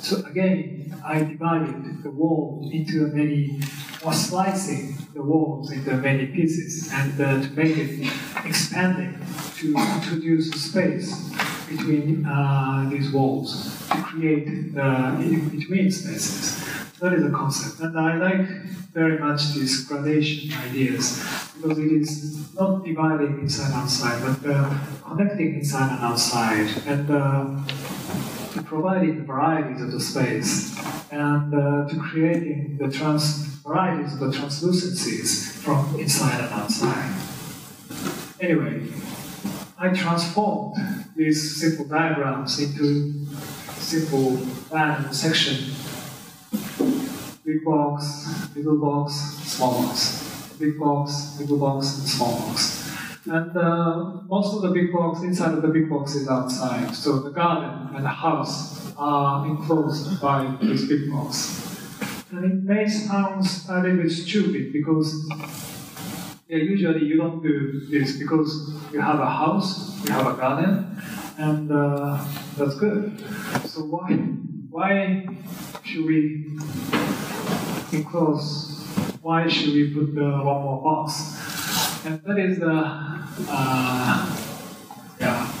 [0.00, 3.60] So again, I divided the wall into many,
[4.04, 8.10] or slicing the walls into many pieces, and uh, to make it
[8.44, 9.18] expanding,
[9.56, 11.12] to introduce space
[11.68, 16.64] between uh, these walls, to create the in-between spaces.
[17.00, 18.48] That is the concept, and I like
[18.92, 21.22] very much these gradation ideas
[21.54, 27.10] because it is not dividing inside and outside, but uh, connecting inside and outside, and
[27.10, 30.76] uh, providing varieties of the space,
[31.10, 37.14] and uh, to creating the trans varieties of the translucencies from inside and outside.
[38.40, 38.88] Anyway,
[39.78, 40.74] I transformed
[41.14, 43.26] these simple diagrams into
[43.76, 44.38] simple
[44.72, 45.74] random section
[47.44, 52.90] big box, little box, small box, big box, little box, and small box.
[53.24, 56.94] And uh, most of the big box, inside of the big box is outside.
[56.94, 61.67] So the garden and the house are enclosed by this big box.
[62.30, 65.26] And it may sound a little bit stupid because
[66.48, 70.96] yeah, usually you don't do this because you have a house, you have a garden,
[71.38, 72.22] and uh,
[72.56, 73.18] that's good.
[73.64, 74.12] So why,
[74.70, 75.26] why
[75.84, 76.58] should we
[77.92, 78.84] enclose,
[79.22, 82.04] why should we put the one more box?
[82.04, 82.84] And that is the,
[83.48, 84.36] uh,
[85.20, 85.52] yeah,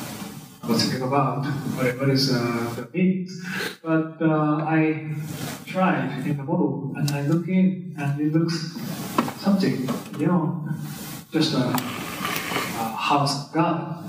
[0.76, 3.28] to about, what, what is uh, the meaning.
[3.82, 5.14] But uh, I
[5.66, 8.76] tried in the model and I look in and it looks
[9.40, 9.88] something
[10.18, 10.70] beyond
[11.32, 14.04] just a, a house of God.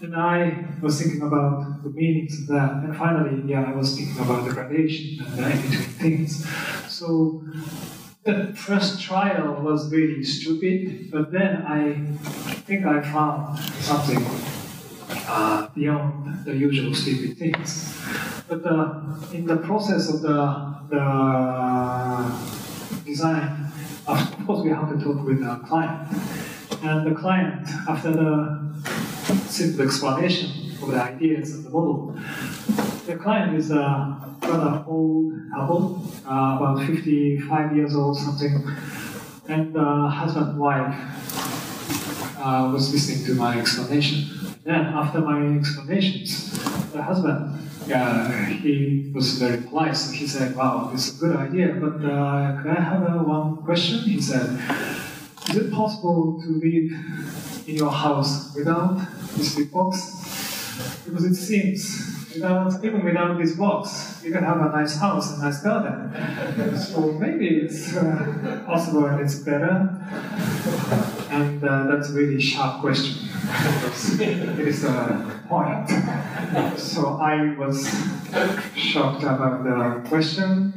[0.00, 2.72] And I was thinking about the meanings of that.
[2.84, 6.48] And finally, yeah, I was thinking about the gradation and the between things.
[6.88, 7.42] So
[8.24, 11.94] the first trial was really stupid, but then I
[12.66, 14.20] think I found something
[15.28, 17.94] uh, beyond the usual stupid things.
[18.48, 19.02] But uh,
[19.32, 22.32] in the process of the, the
[23.04, 23.72] design,
[24.06, 26.08] of course, we have to talk with the client.
[26.82, 28.66] And the client, after the
[29.48, 30.50] simple explanation
[30.82, 32.16] of the ideas of the model.
[33.06, 38.68] The client is a rather old couple, uh, about 55 years old, something,
[39.48, 40.94] and uh, husband and wife
[42.38, 44.45] uh, was listening to my explanation.
[44.66, 46.50] Then, after my explanations,
[46.92, 47.56] the husband,
[47.94, 52.04] uh, he was very polite, so he said, wow, this is a good idea, but
[52.04, 54.00] uh, could I have uh, one question?
[54.00, 54.58] He said,
[55.50, 56.90] is it possible to live
[57.68, 58.98] in your house without
[59.36, 59.94] this big box?
[61.04, 65.42] Because it seems, without, even without this box, you can have a nice house, a
[65.44, 66.76] nice garden.
[66.76, 69.96] so maybe it's uh, possible and it's better.
[71.30, 73.28] And uh, that's a really sharp question.
[74.20, 75.88] It is a point.
[76.78, 77.88] So I was
[78.74, 80.72] shocked about the question,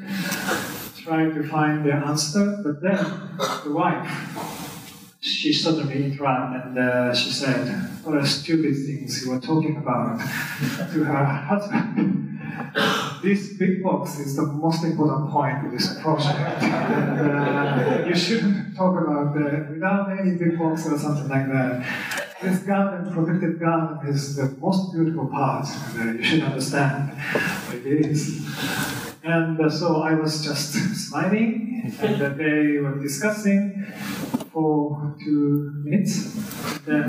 [0.98, 3.06] tried to find the answer, but then
[3.64, 4.60] the wife
[5.22, 7.68] she suddenly interrupted and uh, she said,
[8.04, 10.20] What are stupid things you were talking about
[10.94, 12.40] to her husband.
[13.24, 16.64] this big box is the most important point of this project.
[16.64, 22.29] and, uh, you shouldn't talk about that without any big box or something like that.
[22.42, 25.68] This garden, protected garden, is the most beautiful part,
[25.98, 27.12] and uh, you should understand
[27.68, 28.48] what it is.
[29.24, 30.72] And so I was just
[31.10, 33.86] smiling, and they were discussing
[34.52, 36.34] for two minutes.
[36.86, 37.04] Then,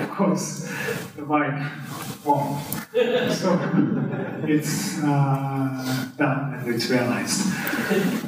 [0.00, 0.70] of course,
[1.16, 2.62] the wife won.
[3.30, 3.58] So
[4.46, 7.52] it's uh, done and it's realized.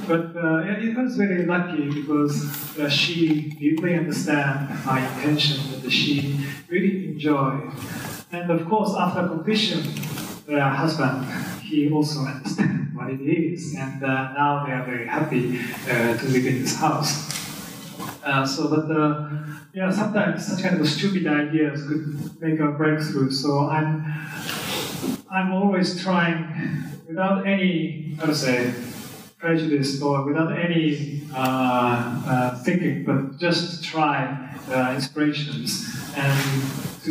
[0.06, 6.40] But uh, it was very lucky because uh, she deeply understand my intention that she
[6.68, 7.70] really enjoyed.
[8.30, 9.82] And of course, after completion,
[10.46, 11.26] the husband,
[11.62, 13.74] he also understands what it is.
[13.74, 17.37] And uh, now they are very happy uh, to live in this house.
[18.28, 19.26] Uh, so, but uh,
[19.72, 23.30] yeah, sometimes such kind of stupid ideas could make a breakthrough.
[23.30, 24.04] So I'm,
[25.30, 26.44] I'm always trying,
[27.08, 28.74] without any, how to say,
[29.38, 34.26] prejudice or without any uh, uh thinking, but just try
[34.68, 36.62] uh, inspirations and
[37.04, 37.10] to,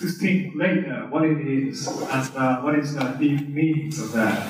[0.00, 4.48] to think later what it is and uh, what is the deep meanings of that.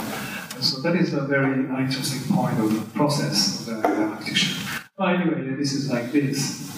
[0.61, 4.78] So that is a very interesting point of the process of the architecture.
[4.99, 6.75] But anyway, this is like this.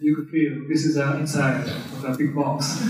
[0.00, 2.80] You could feel this is uh, inside of the big box.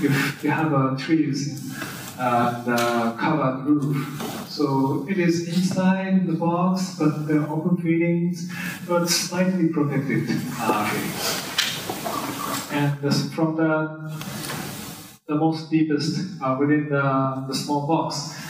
[0.00, 0.08] You,
[0.40, 1.74] you have uh, trees
[2.16, 4.46] and uh, covered roof.
[4.48, 8.52] So it is inside the box, but the open feelings,
[8.86, 10.30] but slightly protected
[10.60, 10.88] uh,
[12.70, 14.14] And from the
[15.26, 18.43] the most deepest uh, within the, the small box.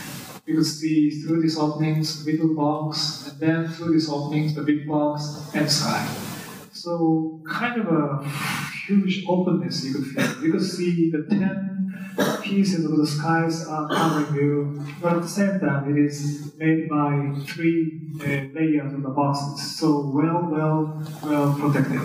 [0.46, 4.62] You could see through these openings, the little box, and then through these openings, the
[4.62, 6.06] big box, and sky.
[6.72, 8.28] So kind of a
[8.86, 10.44] huge openness you could feel.
[10.44, 11.70] You could see the ten
[12.42, 16.90] pieces of the skies are covering you, but at the same time it is made
[16.90, 22.02] by three uh, layers of the boxes, so well, well, well protected.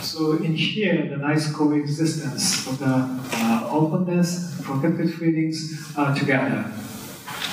[0.00, 6.72] So in here, the nice coexistence of the uh, openness, protected feelings are together.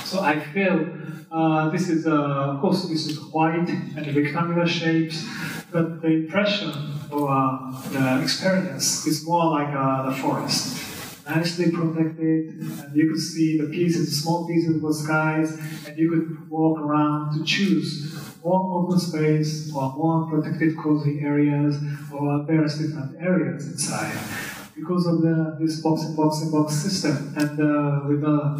[0.10, 0.90] So I feel
[1.32, 5.24] uh, this is, uh, of course, this is white and rectangular shapes,
[5.72, 6.72] but the impression
[7.12, 10.84] or uh, the experience is more like uh, the forest
[11.30, 15.52] nicely protected, and you could see the pieces, small pieces of the skies,
[15.86, 21.76] and you could walk around to choose more open space or more protected cozy areas
[22.12, 24.59] or various different areas inside.
[24.80, 28.60] Because of the, this box and box and box system, and uh, with, uh,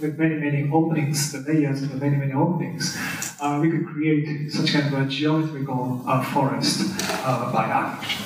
[0.00, 2.98] with many, many openings, the layers of the many, many openings,
[3.40, 6.80] uh, we could create such kind of a geometrical uh, forest
[7.24, 8.24] uh, by architecture.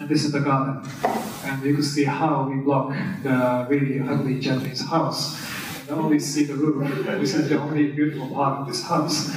[0.00, 0.88] And this is the garden
[1.48, 5.40] and you can see how we block the really ugly Japanese house.
[5.88, 7.06] You only see the roof.
[7.06, 9.34] This is the only beautiful part of this house.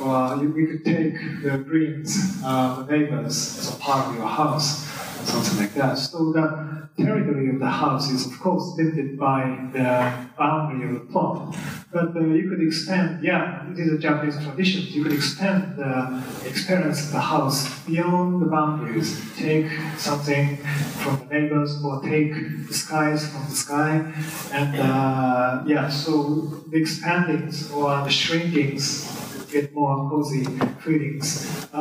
[0.00, 4.28] Uh, you, we could take the greens, uh, the neighbors, as a part of your
[4.28, 4.87] house,
[5.28, 5.98] something like that.
[5.98, 11.12] So the territory of the house is, of course, limited by the boundary of the
[11.12, 11.56] plot.
[11.92, 16.22] But uh, you could extend, yeah, it is a Japanese tradition, you could extend the
[16.46, 19.20] experience of the house beyond the boundaries.
[19.36, 20.56] Take something
[21.02, 22.34] from the neighbors or take
[22.66, 24.12] the skies from the sky.
[24.52, 29.14] And uh, yeah, so the expandings or the shrinkings
[29.50, 30.44] get more cozy
[30.84, 31.78] feelings uh,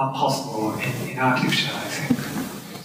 [0.00, 2.29] are possible in, in architecture, I think.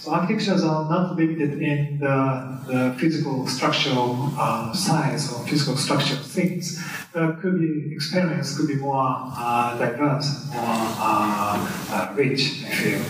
[0.06, 6.14] So architectures are not limited in the, the physical structural uh, size or physical structure
[6.14, 6.80] of things.
[7.12, 13.02] There could be experience could be more uh, diverse, more uh, uh rich, I feel.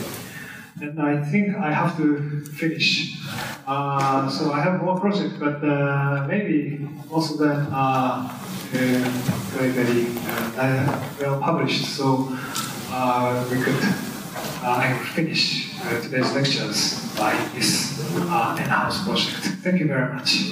[0.80, 3.20] And I think I have to finish.
[3.66, 8.32] Uh, so I have more projects, but uh, maybe most of them are
[8.70, 10.14] very, very
[11.20, 11.84] well published.
[11.94, 12.34] So
[13.50, 14.05] we could
[14.66, 19.36] I will finish uh, today's lectures by this uh, N house project.
[19.62, 20.42] Thank you very much.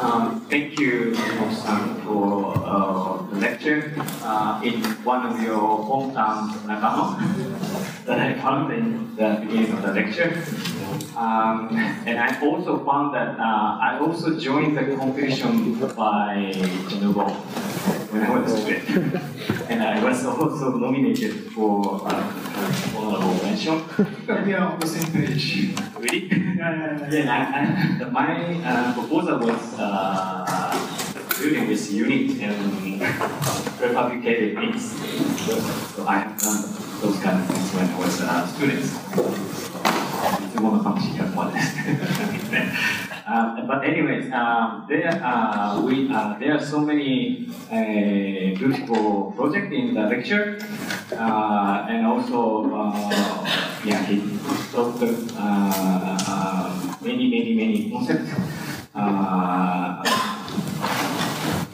[0.00, 3.15] Um, thank you, Sam, for uh,
[4.26, 7.16] uh, in one of your hometown, Nagano,
[8.06, 10.42] that I found in the beginning of the lecture.
[11.16, 11.70] Um,
[12.06, 16.52] and I also found that uh, I also joined the competition by
[16.88, 17.30] Jinubo
[18.12, 19.14] when I was a student.
[19.70, 23.82] and I was also nominated for uh, honorable mention.
[24.44, 25.74] we are on the same page.
[25.98, 26.28] Really?
[26.28, 27.32] yeah, yeah, yeah.
[27.32, 28.28] I, I, my
[28.64, 29.74] uh, proposal was
[31.38, 33.06] Building this unique and uh,
[33.80, 34.96] replicated things.
[35.94, 36.62] So I have done
[37.02, 38.80] those kind of things when I was a uh, student.
[38.80, 41.36] It's one function and
[43.26, 49.72] um, but anyways, um, there uh, we uh, there are so many uh, beautiful projects
[49.74, 50.58] in the lecture,
[51.12, 53.44] uh, and also uh,
[53.84, 54.38] yeah, he
[54.72, 55.02] talked
[57.02, 58.30] many many many concepts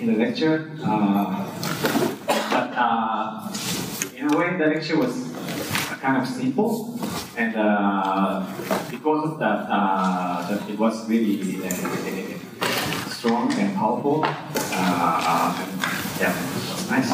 [0.02, 0.70] in the lecture.
[2.50, 2.70] but
[4.14, 5.30] in a way, the lecture was
[6.00, 6.98] kind of simple,
[7.36, 8.44] and uh,
[8.90, 11.70] because of that, uh, that it was really uh,
[13.08, 14.24] strong and powerful.
[14.26, 15.54] Uh,
[16.18, 17.10] yeah, it nice.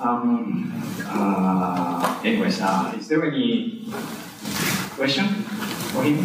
[0.00, 0.72] Um,
[1.04, 3.84] uh, anyways, uh, is there any
[4.96, 5.26] question
[5.92, 6.24] for him?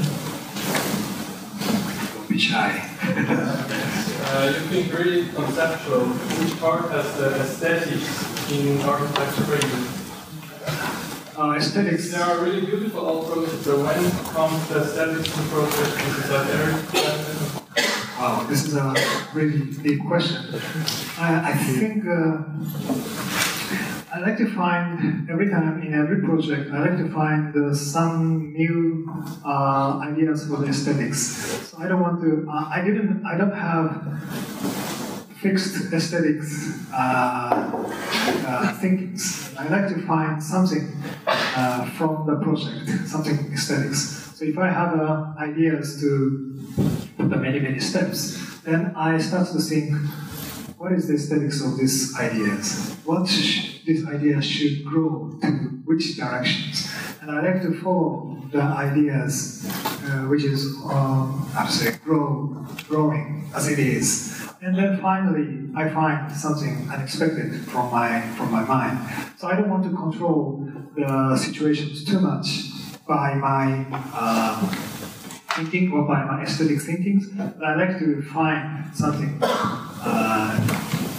[2.16, 4.00] Don't be shy.
[4.26, 6.06] Uh, you've been really conceptual.
[6.40, 10.04] Which part has the aesthetics in architecture?
[11.38, 12.12] uh, aesthetics.
[12.12, 13.66] They are really beautiful old projects.
[13.66, 15.94] So when comes the aesthetics in project?
[16.20, 17.64] Is that there?
[18.20, 18.94] Wow, this is a
[19.34, 20.38] really big question.
[21.18, 22.44] I, I think uh,
[24.14, 26.72] I like to find every time in every project.
[26.72, 29.10] I like to find uh, some new
[29.44, 31.19] uh, ideas for the aesthetics.
[31.68, 32.48] So I don't want to.
[32.48, 33.26] Uh, I didn't.
[33.26, 34.06] I don't have
[35.41, 37.72] fixed aesthetics uh,
[38.45, 39.52] uh, thinkings.
[39.57, 40.94] I like to find something
[41.26, 44.31] uh, from the project, something aesthetics.
[44.35, 44.94] So if I have
[45.40, 46.53] ideas to
[47.18, 49.95] put the many, many steps, then I start to think
[50.84, 52.94] what is the aesthetics of these ideas?
[53.06, 55.48] What sh- this idea should grow to
[55.86, 56.92] which directions?
[57.22, 61.50] And I like to follow the ideas uh, which is, um,
[62.04, 64.46] grow, growing as it is.
[64.62, 69.00] And then finally, I find something unexpected from my from my mind.
[69.38, 72.48] So I don't want to control the situations too much
[73.08, 75.03] by my uh,
[75.56, 77.28] thinking or by my aesthetic thinkings.
[77.28, 80.68] But I like to find something, uh,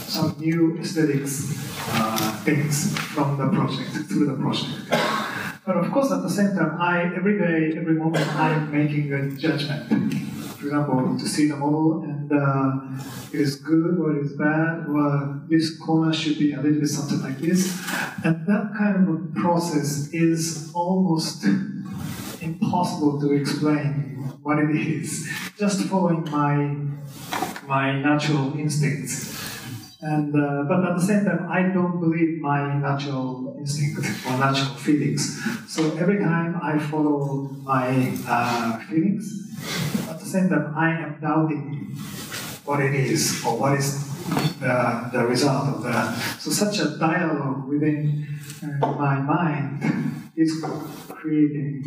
[0.06, 4.88] some new aesthetics uh, things from the project through the project.
[5.66, 9.30] But of course, at the same time, I every day, every moment, I'm making a
[9.30, 9.88] judgment.
[10.58, 14.86] For example, to see the model and uh, it is good or it is bad,
[14.88, 17.80] or this corner should be a little bit something like this.
[18.24, 21.44] And that kind of process is almost
[22.40, 25.28] impossible to explain what it is.
[25.58, 26.56] Just following my
[27.66, 29.32] my natural instincts.
[30.00, 34.76] And uh, but at the same time, I don't believe my natural instinct or natural
[34.76, 35.40] feelings.
[35.66, 39.24] So every time I follow my uh, feelings,
[40.08, 41.96] at the same time, I am doubting
[42.64, 44.04] what it is or what is
[44.60, 46.16] the, the result of that.
[46.38, 48.26] So such a dialogue within
[48.62, 50.64] uh, my mind is
[51.08, 51.84] creating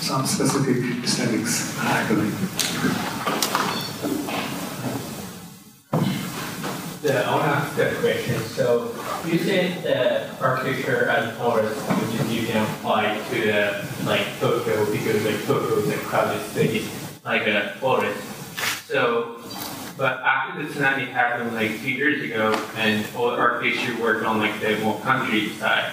[0.00, 2.38] some specific aesthetics, I believe.
[7.02, 8.40] Yeah, I want to ask a question.
[8.42, 8.94] So
[9.26, 14.84] you said that architecture as forest, which is you can apply to the like Tokyo
[14.92, 16.86] because like Tokyo is a crowded city,
[17.24, 18.22] like a forest.
[18.86, 19.40] So,
[19.96, 24.60] but after the tsunami happened like few years ago, and all architecture worked on like
[24.60, 25.92] the more countryside.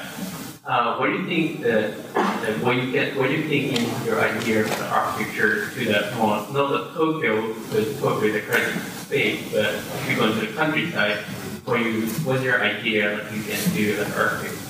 [0.70, 1.98] Uh, what do you think the,
[2.46, 5.84] the what you get what do you think in your idea of the architecture to
[5.84, 10.30] the more not the Tokyo because Tokyo is a crazy space, but if you go
[10.30, 11.18] into the countryside,
[11.66, 14.62] what you what's your idea that you can do as architect?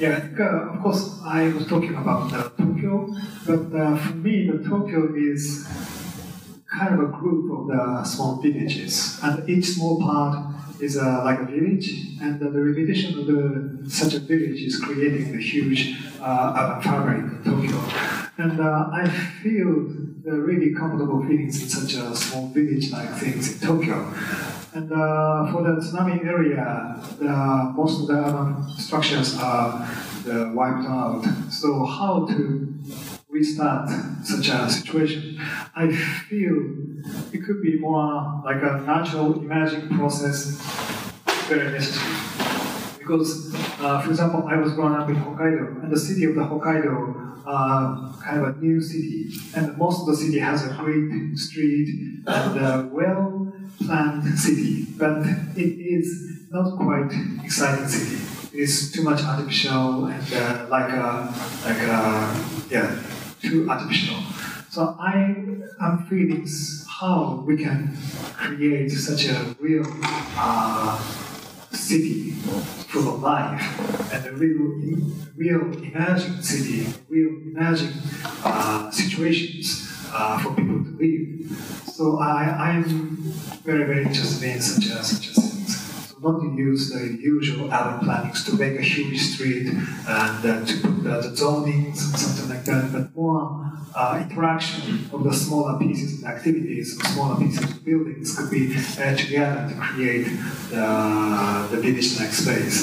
[0.00, 3.14] Yeah, I think, uh, of course, I was talking about uh, Tokyo,
[3.44, 5.68] but uh, for me, the Tokyo is
[6.64, 11.40] kind of a group of the small villages, and each small part is uh, like
[11.46, 11.88] a village,
[12.20, 15.80] and the repetition of the, such a village is creating the huge
[16.20, 17.78] uh, fabric Tokyo.
[18.36, 19.08] And uh, I
[19.42, 19.68] feel
[20.26, 23.98] the really comfortable feelings in such a small village-like things in Tokyo.
[24.74, 26.66] And uh, for the tsunami area,
[27.80, 29.70] most of the urban structures are
[30.28, 31.22] uh, wiped out.
[31.50, 32.74] So how to
[33.34, 33.90] restart
[34.24, 35.40] such a situation?
[35.74, 35.92] I
[36.28, 36.54] feel
[37.34, 40.38] it could be more like a natural imagining process,
[41.48, 42.14] very necessary.
[42.98, 46.40] Because, uh, for example, I was growing up in Hokkaido, and the city of the
[46.40, 51.36] Hokkaido, uh, kind of a new city, and most of the city has a great
[51.36, 51.88] street
[52.26, 55.18] and a well-planned city, but
[55.54, 56.08] it is
[56.50, 57.12] not quite
[57.44, 58.22] exciting city.
[58.54, 61.34] It is too much artificial and uh, like a,
[61.66, 62.00] like a,
[62.70, 63.02] yeah,
[63.44, 64.16] too artificial.
[64.70, 65.14] So I
[65.80, 66.48] am feeling
[66.88, 67.96] how we can
[68.36, 69.84] create such a real
[70.36, 70.98] uh,
[71.70, 72.30] city
[72.90, 74.98] full of life and a real,
[75.36, 77.94] real imagined city, real imagined
[78.44, 81.34] uh, situations uh, for people to live.
[81.86, 82.84] So I, I'm
[83.62, 85.34] very, very interested in such a, such a
[86.24, 90.74] not to use the usual urban plannings to make a huge street and uh, to
[90.82, 95.78] put the, the zonings and something like that, but more uh, interaction of the smaller
[95.78, 100.26] pieces and activities, of smaller pieces of buildings could be uh, together to create
[100.70, 102.78] the, the village-like space.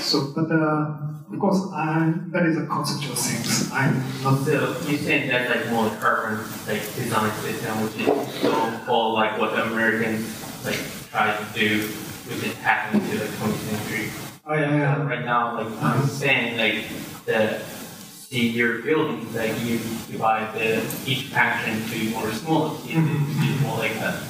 [0.00, 3.70] So, but uh, of course, I'm, that is a conceptual thing.
[3.72, 3.94] I'm
[4.24, 4.44] not.
[4.44, 9.38] So you saying that like more urban like design system, which is don't follow like
[9.38, 10.26] what Americans
[10.64, 10.80] like
[11.10, 11.88] try to do,
[12.30, 14.10] which is happening to the 20th century.
[14.46, 15.06] Oh yeah, yeah.
[15.06, 16.84] right now, like I'm saying, like
[17.26, 17.58] the
[18.30, 19.78] see your buildings, like you
[20.08, 24.22] divide the each faction to more smaller pieces, to be more like a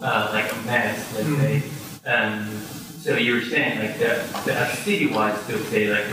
[0.00, 1.62] uh, like a mess, let's say.
[2.06, 2.60] Um,
[3.00, 6.06] so you were saying like the the a city-wide still say like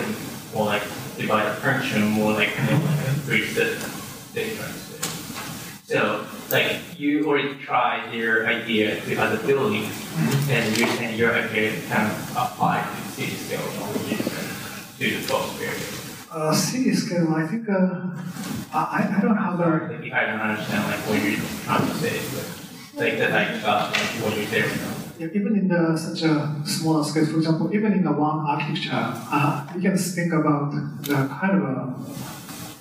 [0.54, 0.84] more like
[1.18, 3.92] divide a function more like you know, like a three system.
[4.34, 5.94] They try to say.
[5.94, 9.92] So like you already tried your idea to other buildings,
[10.50, 14.18] and you're saying your idea kind of apply to city scale or you
[14.98, 15.74] to the area.
[16.32, 18.12] Uh, city scale, I think uh,
[18.74, 20.00] I, I don't have a.
[20.02, 23.92] Like, I don't understand like what you're trying to say, but like that I got
[23.92, 24.80] like what you're saying.
[25.18, 28.92] Yeah, even in the, such a smaller scale, for example, even in the one architecture,
[28.92, 30.72] uh, you can think about
[31.04, 31.64] the kind of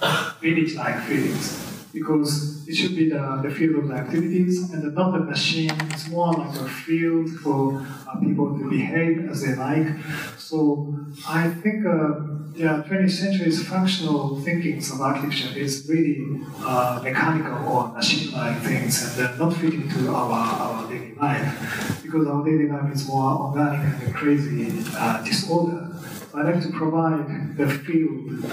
[0.03, 1.74] a village-like feelings.
[1.95, 5.71] Because it should be the, the field of the activities and not the machine.
[5.91, 9.87] It's more like a field for uh, people to behave as they like.
[10.37, 17.69] So I think uh, yeah, 20th century's functional thinking of architecture is really uh, mechanical
[17.69, 22.69] or machine-like things and they're not fitting to our, our daily life because our daily
[22.69, 25.91] life is more organic and crazy uh, disorder.
[26.37, 28.45] I like to provide the field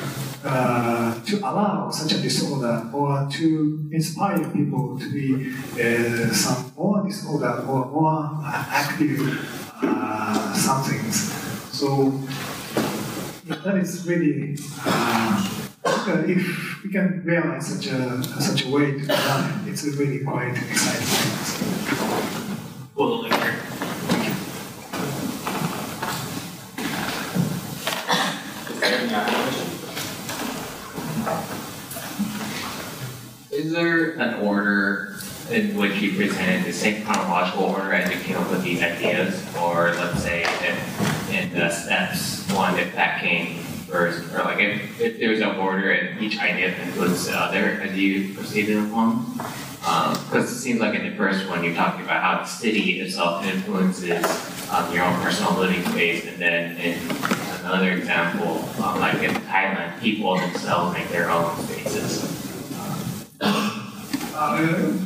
[0.45, 5.51] uh, to allow such a disorder or to inspire people to be
[5.81, 9.19] uh, some more disorder or more active
[9.81, 11.33] uh, somethings.
[11.71, 12.11] So
[13.47, 14.55] that is really
[14.85, 20.55] uh, if we can realize such a such a way to design, it's really quite
[20.55, 21.31] exciting.
[22.95, 23.23] Well,
[33.71, 35.15] Is there an order
[35.49, 39.41] in which you presented the same chronological order as you came up with these ideas?
[39.55, 44.99] Or let's say if in the steps one, if that came first, or like if,
[44.99, 49.37] if there's an order and each idea influences the other as you proceeded along?
[49.37, 52.99] Because um, it seems like in the first one you're talking about how the city
[52.99, 54.25] itself influences
[54.69, 56.99] um, your own personal living space, and then in
[57.61, 62.40] another example, um, like in Thailand, people themselves make their own spaces.
[63.41, 64.97] Uh,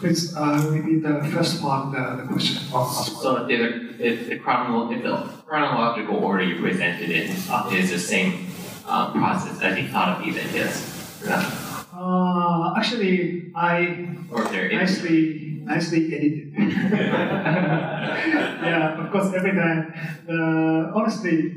[0.00, 2.62] please uh, repeat the first part the, the question.
[2.68, 5.16] So if the, if, the chronolo- if the
[5.46, 8.46] chronological order you presented it is the same
[8.86, 10.94] uh, process as you thought of these ideas?
[11.92, 16.54] Uh, actually, I nicely, nicely edited.
[18.62, 19.92] yeah, of course, every time.
[20.28, 21.54] Uh, honestly,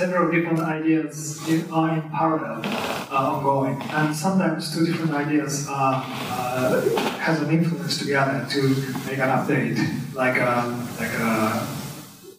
[0.00, 1.38] several different ideas
[1.70, 6.80] are in parallel, uh, ongoing, and sometimes two different ideas uh, uh,
[7.18, 8.62] has an influence together to
[9.06, 9.76] make an update,
[10.14, 11.66] like um, like uh,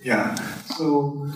[0.01, 0.33] yeah.
[0.75, 1.29] So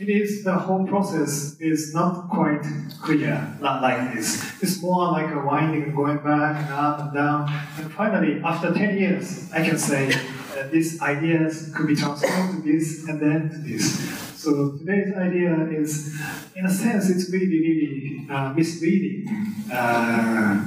[0.00, 2.64] it is the whole process is not quite
[3.02, 4.28] clear, not like this.
[4.62, 7.40] It's more like a winding going back and up and down.
[7.76, 10.10] And finally, after 10 years, I can say
[10.56, 13.98] uh, these ideas could be transformed to this and then to this.
[14.36, 16.14] So today's idea is,
[16.54, 19.26] in a sense, it's really, really uh, misleading
[19.72, 20.64] uh,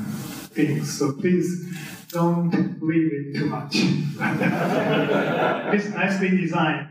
[0.52, 0.98] things.
[0.98, 1.76] So please
[2.10, 2.50] don't
[2.80, 3.76] believe it too much.
[5.76, 6.88] it's nicely designed.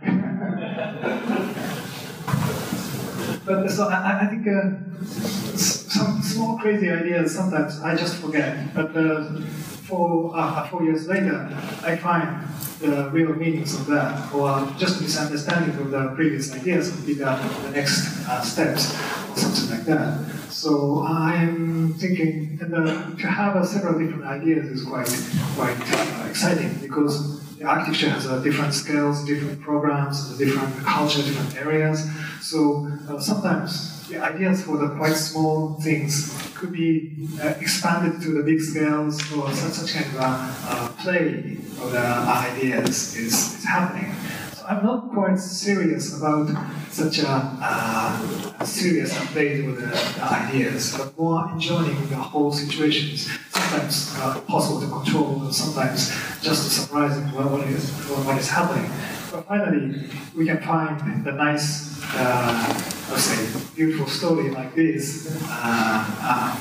[3.45, 8.75] but so I, I think uh, some small crazy ideas sometimes I just forget.
[8.75, 9.41] But uh,
[9.87, 11.49] four, uh, four years later,
[11.83, 12.47] I find
[12.81, 17.71] the real meanings of that, or just misunderstanding of the previous ideas would be the,
[17.73, 18.93] next uh, steps,
[19.35, 20.27] something like that.
[20.51, 25.09] So I'm thinking and, uh, to have uh, several different ideas is quite
[25.55, 31.57] quite uh, exciting because the architecture has uh, different scales, different programs, different culture, different
[31.57, 32.09] areas.
[32.41, 37.13] So uh, sometimes the ideas for the quite small things could be
[37.43, 41.99] uh, expanded to the big scales or such, such kind of uh, play of the
[41.99, 44.15] ideas is, is happening.
[44.55, 46.49] So I'm not quite serious about
[46.91, 53.29] such a, uh, serious update with the, the, ideas, but more enjoying the whole situations.
[53.51, 56.11] Sometimes uh, possible to control, and sometimes
[56.43, 58.91] just surprising what is, what is happening.
[59.37, 66.07] But finally, we can find the nice uh, let's say, beautiful story like this, uh,
[66.23, 66.57] uh,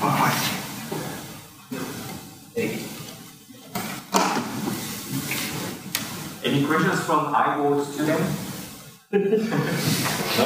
[6.44, 9.10] Any questions from IWO students?
[9.12, 10.44] no?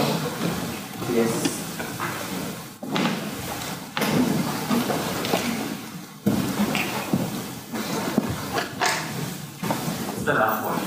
[1.13, 1.57] Yes.
[10.15, 10.80] It's the last one.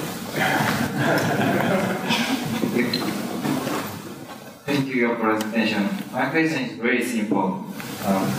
[4.65, 5.84] Thank you your presentation.
[6.13, 7.65] My question is very simple.
[8.07, 8.31] Um,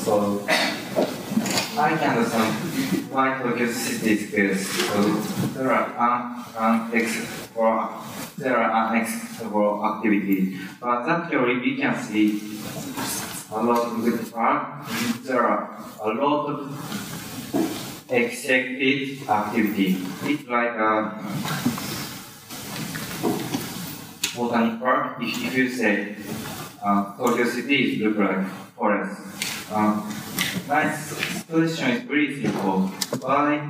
[0.00, 2.54] so I can understand
[3.12, 4.64] why Tokyo City Schools.
[4.88, 5.02] So
[5.52, 7.90] there are un, unexplored,
[8.38, 12.40] there are unexplored activity, but actually we can see
[13.52, 14.88] a lot of good part.
[15.24, 16.72] There are a lot of
[18.08, 20.04] expected activity.
[20.22, 21.22] It's like a
[24.34, 26.16] botanic park, if, if you say
[26.82, 29.20] uh, Tokyo City look like forest.
[29.70, 30.00] Uh,
[30.66, 30.84] my
[31.50, 32.88] question is very simple.
[33.20, 33.68] Why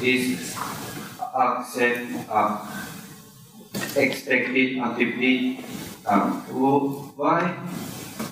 [0.00, 0.56] is
[1.34, 2.66] accept, uh,
[3.96, 5.64] expected activity
[6.06, 6.30] uh,
[7.16, 7.56] why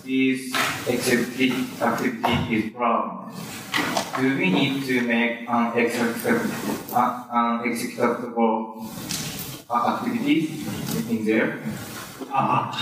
[0.05, 0.55] is
[0.89, 3.33] activity, activity is problem,
[4.19, 6.51] do we need to make an executable,
[7.65, 8.87] executable
[9.71, 10.67] uh, activities
[11.09, 11.59] in there?
[12.35, 12.73] Uh,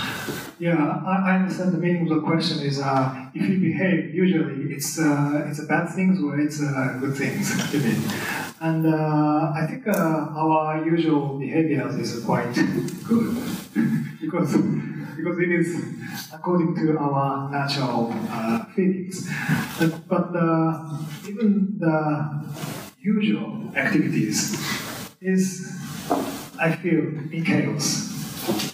[0.59, 4.71] yeah, I, I understand the meaning of the question is uh, if you behave, usually
[4.73, 7.51] it's uh, it's a bad things or it's uh, good things.
[7.73, 8.01] you mean.
[8.61, 12.53] And uh, I think uh, our usual behaviors is quite
[13.03, 13.35] good
[14.21, 14.55] because
[15.21, 15.67] because it is
[16.33, 19.29] according to our natural uh, feelings.
[20.07, 21.97] But, uh, even the
[22.99, 24.57] usual activities
[25.21, 25.71] is,
[26.59, 28.11] I feel, in chaos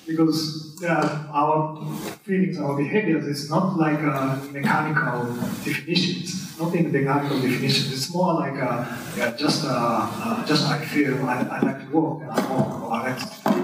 [0.07, 1.85] because uh, our
[2.23, 5.25] feelings, our behaviors is not like uh, mechanical
[5.65, 7.91] definitions, not in the mechanical definitions.
[7.91, 8.85] It's more like uh,
[9.17, 12.81] yeah, just uh, uh, just I feel I, I like to walk and I walk
[12.81, 13.56] or I like to.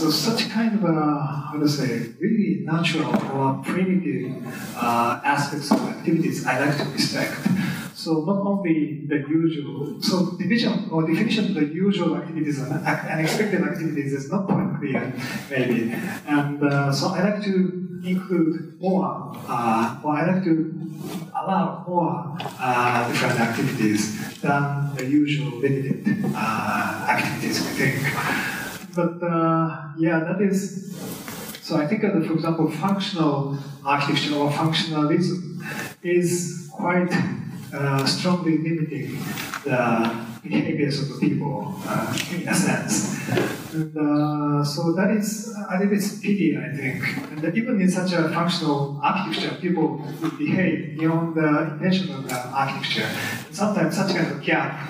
[0.00, 1.20] So such kind of uh,
[1.52, 4.32] how to say really natural or primitive
[4.74, 7.36] uh, aspects of activities I like to respect.
[7.92, 13.60] So not only the usual, so division or definition of the usual activities and unexpected
[13.60, 15.12] activities is not quite clear,
[15.50, 15.92] maybe.
[16.26, 20.54] And uh, so I like to include more, uh, or I like to
[21.36, 28.69] allow more uh, different activities than the usual limited uh, activities we think.
[28.94, 30.96] But uh, yeah, that is.
[31.62, 35.62] So I think that, for example, functional architecture or functionalism
[36.02, 37.12] is quite
[37.72, 39.18] uh, strongly limiting
[39.64, 43.28] the behaviors of the people uh, in a sense.
[43.72, 47.04] And uh, so that is, I think it's pity, I think.
[47.30, 52.36] And even in such a functional architecture, people would behave beyond the intention of the
[52.48, 53.08] architecture.
[53.46, 54.88] And sometimes such kind of gap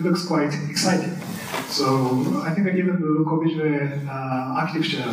[0.00, 1.17] looks quite exciting.
[1.68, 5.04] So I think even the uh, architecture,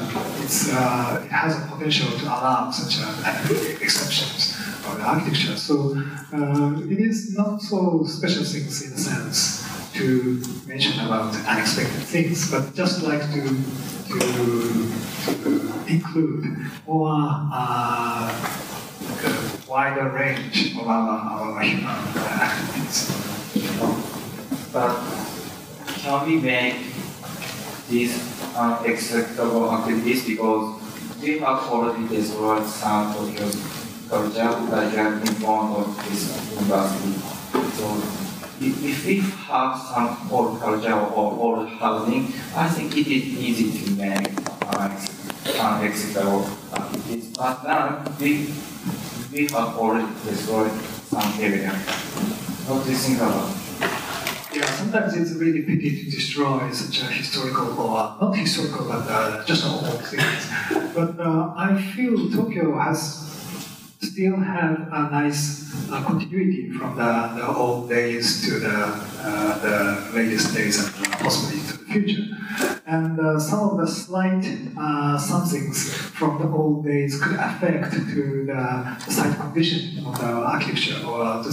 [0.41, 4.56] it's, uh, it has a potential to allow such uh, exceptions
[4.88, 5.57] of the architecture.
[5.57, 5.95] So
[6.34, 9.64] uh, it is not so special things in a sense
[9.94, 13.56] to mention about unexpected things, but just like to
[14.07, 14.20] to,
[15.26, 16.45] to include
[16.88, 17.52] uh,
[19.24, 23.12] a wider range of our, our human activities.
[26.06, 26.76] Can we make
[27.90, 28.14] these
[28.56, 30.80] unacceptable activities because
[31.19, 33.49] we have already destroyed some Tokyo
[34.07, 36.22] culture like in front of this
[36.53, 37.14] university.
[37.77, 37.86] So
[38.61, 39.19] if we
[39.49, 44.30] have some old culture or old housing, I think it is easy to make
[45.57, 47.34] unacceptable activities.
[47.36, 48.53] But now we,
[49.32, 50.72] we have already destroyed
[51.10, 51.72] some area.
[51.72, 53.65] What do you think about?
[54.56, 59.44] Yeah, sometimes it's really pity to destroy such a historical or not historical, but uh,
[59.44, 60.48] just old things.
[60.95, 63.26] But uh, I feel Tokyo has
[64.02, 68.77] still have a nice uh, continuity from the, the old days to the,
[69.19, 72.23] uh, the latest days and uh, possibly to the future.
[72.86, 74.45] And uh, some of the slight
[74.77, 81.06] uh, somethings from the old days could affect to the site condition of the architecture
[81.06, 81.52] or the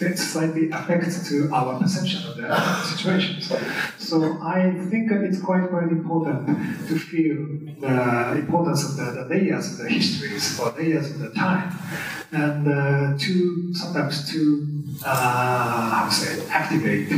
[0.00, 2.48] that slightly affects to our perception of the
[2.82, 3.52] situations.
[3.98, 6.46] So I think it's quite quite important
[6.88, 7.36] to feel
[7.80, 11.72] the importance of the, the layers of the histories or layers of the time,
[12.32, 14.40] and uh, to sometimes to
[15.04, 17.08] uh, how to say activate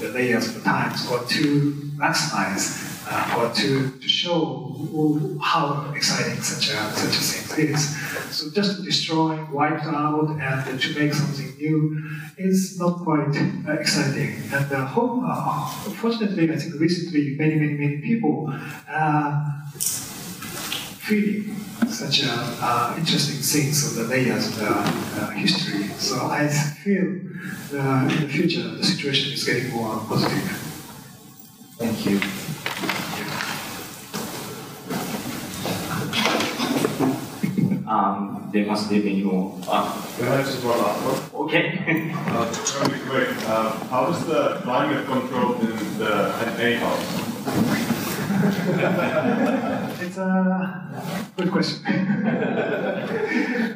[0.00, 6.40] the layers of the times or to maximize uh, or to, to show how exciting
[6.42, 7.22] such a such a
[7.54, 7.96] thing is.
[8.30, 12.02] So just to destroy, wipe out, and to make something new
[12.36, 13.36] is not quite
[13.68, 14.42] uh, exciting.
[14.52, 15.66] And uh, hope, uh,
[16.02, 18.52] fortunately, I think recently many many many people
[18.88, 19.62] are
[21.04, 21.54] feeling
[21.88, 25.84] such a, uh, interesting things of the layers of the uh, history.
[25.98, 27.20] So I feel
[27.74, 30.48] uh, in the future the situation is getting more positive.
[31.78, 32.20] Thank you.
[38.54, 39.58] There must be many more.
[39.66, 41.16] Uh, Can I just one last one?
[41.46, 42.12] okay.
[42.34, 42.46] Uh,
[42.86, 46.14] really quick, uh, how is the climate controlled in the
[46.56, 47.06] NA house?
[50.04, 51.82] It's a good question.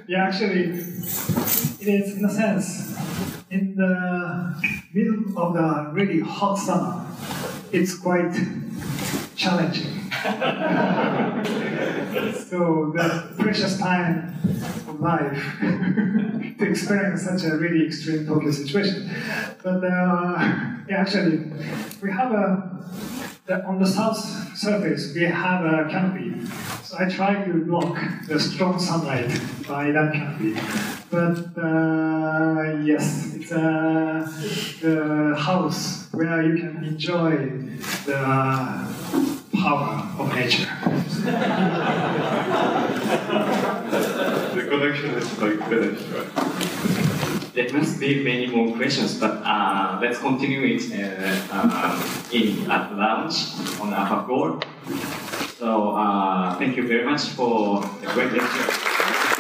[0.07, 0.65] yeah, actually,
[1.81, 2.97] it is in a sense
[3.51, 4.55] in the
[4.95, 7.05] middle of the really hot summer.
[7.73, 8.33] It's quite
[9.35, 10.07] challenging.
[12.49, 14.35] so the precious time
[14.89, 15.43] of life
[16.59, 19.09] to experience such a really extreme Tokyo situation.
[19.62, 20.35] But uh,
[20.89, 21.53] yeah, actually,
[22.03, 22.78] we have a
[23.49, 24.19] the, on the south
[24.57, 26.47] surface we have a canopy.
[26.85, 29.31] So I try to block the strong sunlight
[29.66, 30.55] by that canopy.
[31.11, 34.31] But uh, yes, it's uh,
[34.82, 37.49] the house where you can enjoy
[38.05, 40.68] the power of nature.
[44.55, 46.28] The connection is like finished, right?
[47.55, 52.94] There must be many more questions, but uh, let's continue it uh, um, in at
[52.97, 53.35] lounge
[53.80, 54.60] on upper floor.
[55.59, 59.38] So uh, thank you very much for the great lecture.